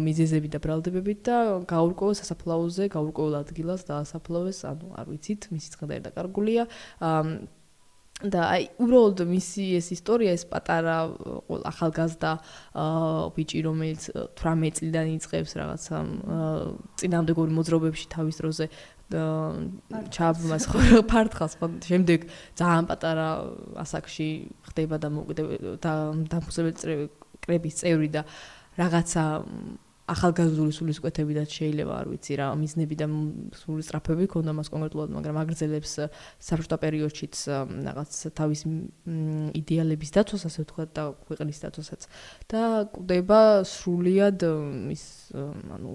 [0.06, 1.38] მიზეზები და ბრალდებები და
[1.70, 6.66] გაურკვეველ სასაფლაოზე გაურკვეველ ადგილას დაასაფლავეს ანუ არ ვიცით მისი წხედარი დაკარგულია.
[8.24, 11.12] და აი უბრალოდ მისი ეს ისტორია ეს პატარა
[11.68, 12.32] ახალგაზრდა
[13.36, 14.08] ბიჭი რომელიც
[14.40, 15.98] 18 წლიდან იწყებს რაღაცა
[16.96, 18.66] წინამდებური მოძრაობებში თავის დროზე
[19.12, 21.68] ჩააბმას ხო ფარტხას ხო.
[21.86, 22.20] შემდეგ
[22.58, 23.30] ძალიან პატარა
[23.78, 24.30] ასაკში
[24.66, 25.10] ხდება და
[25.78, 25.94] და
[26.32, 27.10] დამხმარებელი
[27.46, 28.22] კრების წევრი და
[28.82, 29.24] რაღაცა
[30.06, 33.08] ახალგაზრდული სულისკვეთებიდან შეიძლება არ ვიცი რა მიზნები და
[33.58, 35.94] სული სწრაფები ქონდა მას კონკრეტულად მაგრამ აგრძელებს
[36.46, 37.36] საბჭოთა პერიოდშიც
[37.90, 38.62] რაღაც თავის
[39.62, 42.02] იდეალების დაცვას ასე ვთქვა და ქვეყნის დაცვასაც.
[42.54, 42.62] და
[42.94, 44.46] კვდება სრულიად
[44.94, 45.94] ის ანუ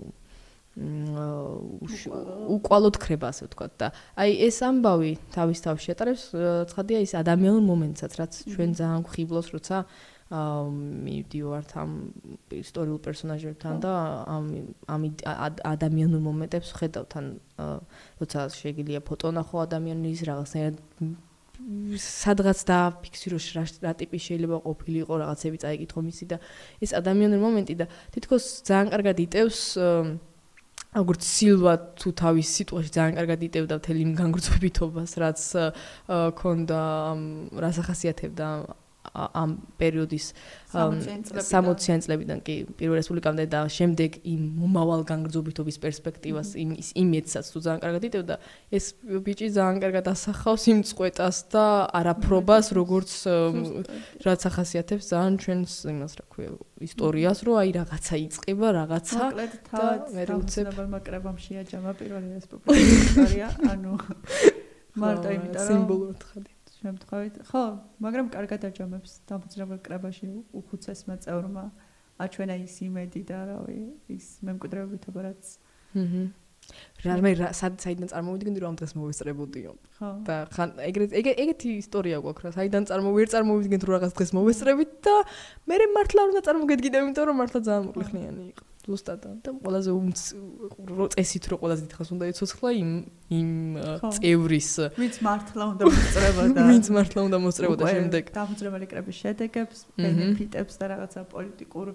[2.57, 3.89] უკვალოდ ხრება ასე ვთქვა და
[4.23, 6.25] აი ეს ამბავი თავის თავში ატარებს
[6.71, 9.83] ცხადია ის ადამიანურ მომენტსაც რაც ჩვენ ძალიან გვხიბლოს როცა
[10.31, 11.91] მივდივართ ამ
[12.55, 13.93] ისტორიულ პერსონაჟებთან და
[14.31, 14.45] ამ
[14.87, 15.03] ამ
[15.75, 17.27] ადამიანურ მომენტებს ხედავთ თან
[18.23, 20.79] როცა შეგიძლია ფოტო ნახო ადამიანის რაღაცნაირად
[21.99, 23.37] სადღაც დააფიქსირო
[23.83, 26.37] რა ტიპის შეიძლება ყოფილიყო რაღაცები წაიკითხო მისი და
[26.79, 29.59] ეს ადამიანური მომენტი და თითქოს ძალიან კარგად იტევს
[30.91, 35.41] როგორც სილვა თუ თავის სიტყვაში ძალიან კარგად იტევდა მთელი განგრძობიტობას რაც
[36.41, 36.81] ქონდა
[37.63, 38.49] რას ახასიათებდა
[39.15, 40.27] ამ პერიოდის
[40.71, 47.81] 60-იან წლებიდან კი პირველ რესპუბლიკამდე და შემდეგ იმ მომავალ განგრძობიტობის პერსპექტივას იმ იმედსაც თუ ძალიან
[47.81, 48.37] კარგად იტევდა
[48.77, 51.65] ეს ბიჭი ძალიან კარგად ასახავს იმ წყვეტას და
[51.97, 53.11] არაფრობას როგორც
[54.29, 56.51] რაც ახასიათებს ძალიან ჩვენს იმას რა ქვია
[56.85, 59.21] ისტორიას რომ აი რაღაცა იწება რაღაცა
[59.75, 63.93] და მე უცებ მაკრებამ შეაჯამა პირველი რესპუბლიკის ისტორია ანუ
[65.01, 67.35] მარტო იმიტომ რომ სიმბოლურად ხადი შემთხვევით.
[67.51, 67.65] ხო
[68.01, 71.65] მაგრამ კარგად აჯამებს დამფუძნებელ კრებაში უხუცესმა წევრმა
[72.21, 73.81] აჩვენა ის იმედი და რავი
[74.13, 75.43] ის მემკვიდრეობითობა რაც
[75.97, 76.29] ჰმმ
[77.05, 79.73] რა მე საიდან წარმოვიდგინდი რომ დღეს მოვესწრებოდიო?
[79.99, 80.11] ხო.
[80.29, 85.17] და ხან ეგრეთ ეგეთი ისტორია გვაქვს რა საიდან წარმოვიერ წარმოვიდგინთ რომ რაღაც დღეს მოვესწრებით და
[85.73, 89.91] მე მართლა უნდა წარმოგედგინე იმიტომ რომ მართლა ძალიან მოკლეხნიანი იყო ზუსტად და ყველაზე
[91.15, 92.91] წესით რო ყველაზე დიდხანს უნდა იცოცხლა იმ
[93.41, 93.51] იმ
[94.17, 99.79] წევრის ვინც მართლა უნდა მოსწრება და ვინც მართლა უნდა მოსწრება და შემდეგ დამძრებელი კრების შედეგებს
[100.01, 101.87] ბენეფიტებს და რაღაცა პოლიტიკურ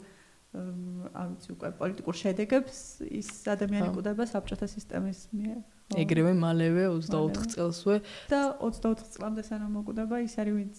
[0.56, 5.58] ამ ვიცი უკვე პოლიტიკურ შედეგებს ის ადამიანი კვდება საბჭოთა სისტემის მიერ.
[6.02, 7.96] ეგრევე მალევე 24 წელსვე.
[8.32, 10.78] და 24 წლამდე სანამ მოკვდება ის არის ვინც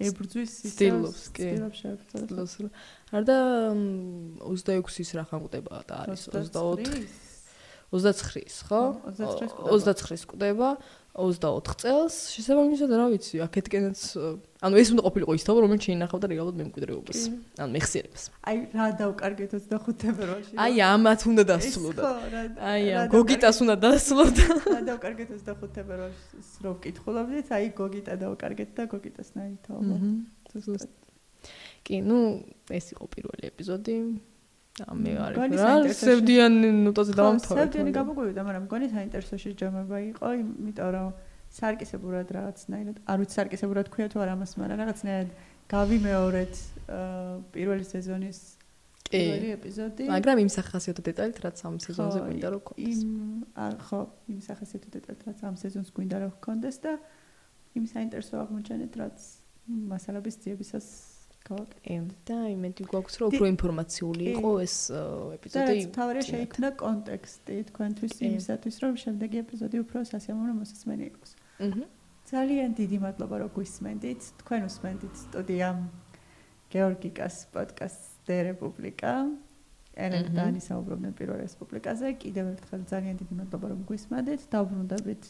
[0.00, 1.50] ებრძვის სტილოს კი.
[1.58, 2.54] სტილოს
[3.12, 3.36] არ და
[4.40, 6.28] 26-ის რა ხანკდება და არის?
[6.32, 7.32] 24
[7.92, 8.82] 29-ის ხო?
[9.12, 10.68] 29-ის კვდება
[11.12, 14.00] 24 წელს შესაბამისად რა ვიცი აქეთკენაც
[14.64, 17.20] ანუ ეს უნდა ყოფილიყო ის თავი რომელიც შეინახავდა რეალურად მემკვიდრეობას
[17.60, 18.24] ანუ მეხსიერებას.
[18.48, 22.02] აი რა დავკარგეთ 25 თებერვალში აი ამათ უნდა დასწლოდა
[22.72, 28.82] აი ამ გოგიტას უნდა დასწლოდა რა დავკარგეთ 25 თებერვალში რო ვკითხულობდით აი გოგიტა დავკარგეთ და
[28.88, 29.72] გოგიტას ნაითო
[31.82, 32.18] კი ნუ
[32.72, 33.96] ეს იყო პირველი ეპიზოდი
[34.80, 36.54] მე არ რა სევდიან
[36.88, 37.58] ნოტაზე დავამთავრე.
[37.60, 41.08] სევდიანი გამოგვივიდა, მაგრამ მგონი საინტერესო შეჯამება იყო, იმიტომ რომ
[41.52, 45.30] სარკისებურად რაღაცნაირად, არ ვიცი სარკისებურად ქვია თუ არა მას, მაგრამ რაღაცნაირად
[45.68, 46.54] გავიმეორეთ
[47.52, 48.38] პირველი სეზონის
[49.12, 50.04] პირველი ეპიზოდი.
[50.08, 53.00] მაგრამ იმ სახასიათო დეტალით რაც ამ სეზონზე გვინდა რომ ქონდეს.
[53.04, 53.10] იმ
[53.86, 54.00] ხო,
[54.32, 56.92] იმ სახასიათო დეტალით რაც ამ სეზონს გვინდა რომ ქონდეს და
[57.76, 59.18] იმ საინტერესო აღმოჩენით რაც
[59.68, 60.86] მასალების ძიებისას
[61.48, 61.96] გავაკეთე
[62.28, 64.76] და იმედი გვაქვს რომ უფრო ინფორმაციული იყო ეს
[65.36, 65.74] ეპიზოდი.
[65.82, 71.30] და თავარია შეიქმნა კონტექსტი თქვენთვის იმისათვის რომ შემდეგი ეპიზოდი უფრო სასიამოვნო მოსასმენი იყოს.
[71.66, 71.84] აჰა.
[72.32, 74.20] ძალიან დიდი მადლობა რომ გვისმენდით.
[74.40, 75.68] თქვენ უსმენდით სტუდია
[76.72, 79.12] გეორგიკას პოდკასტ ზე რესპუბლიკა.
[79.92, 82.06] ელენ დანი საუბრობდნენ პირველ რესპუბლიკაზე.
[82.22, 84.40] კიდევ ერთხელ ძალიან დიდი მადლობა რომ გვისმენდით.
[84.54, 85.22] დაუბრუნდებით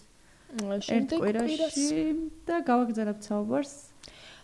[0.87, 2.03] შემდეგ კვირაში
[2.47, 3.92] და გავაგზავნებთ საუბარს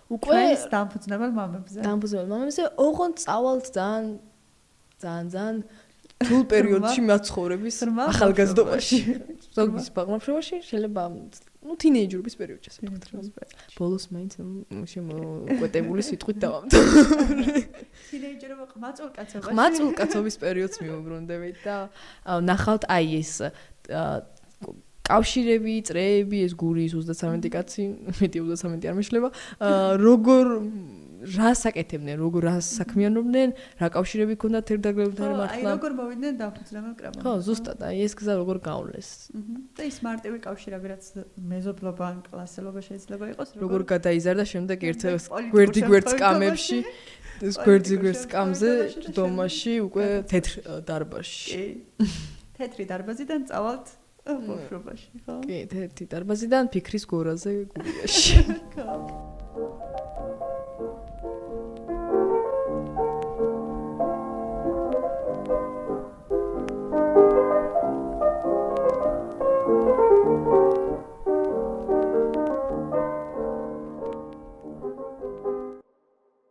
[0.08, 1.78] უკვე ჩვენს დამფუძნებელ მამებზე.
[1.84, 4.04] დამფუძნებელ მამებზე ოღონდ წავალთ ძალიან
[5.02, 5.56] ძალიან ძალიან
[6.28, 7.76] თულ პერიოდში მაცხოვრების
[8.10, 8.98] ახალგაზრდობაში,
[9.54, 11.02] ზოგის ბაღმოფშობაში შეიძლება
[11.68, 13.50] ну тинейჯერობის პერიოდში ასე ვთქვათ.
[13.78, 14.32] ბოლოს მაინც
[14.92, 17.62] შემოკვეტებული სიტყვით დავამთავრე.
[18.10, 19.46] тинейჯერობა ყმაწულკაცობაში.
[19.52, 21.76] ყმაწულკაცობის პერიოდს მიუბრუნდებით და
[22.50, 23.32] ნახავთ აი ეს
[25.08, 27.84] კავშირები, წრეები, ეს გურის 33 კაცი,
[28.20, 29.28] მეტი 33 არ მეშლება.
[29.58, 30.46] აა როგორ
[31.18, 35.58] რა საკეთებდნენ, როგორ რა საქმიანობდნენ, რა კავშირები ქონდათ ერთდაგლებთან მართლა?
[35.58, 37.22] აი როგორ მოვიდნენ დამფუძნებელ კრებაში.
[37.26, 39.08] ხო, ზუსტად, აი ეს გზა როგორ გაავლეს.
[39.74, 41.04] და ის მარტივი კავშირები, რაც
[41.42, 45.00] მეზობლობა ან კლასელობა შეიძლება იყოს, როგორ გადაიზარდა შემდეგ ერთ
[45.50, 46.78] გვერდი გვერდ სკამებში.
[47.38, 48.70] ეს გვერდი გვერდ სკამზე
[49.14, 50.52] დომაში უკვე თეთრ
[50.86, 51.50] დარბაზში.
[51.54, 51.66] კი.
[52.58, 53.86] თეთრი დარბაზიდან წავალთ
[54.28, 55.38] ბავშვობაში ხო?
[55.46, 58.44] კი, ერთი დარბაზიდან ფიქრის გორაზე გურიაში.
[58.76, 58.98] ხო.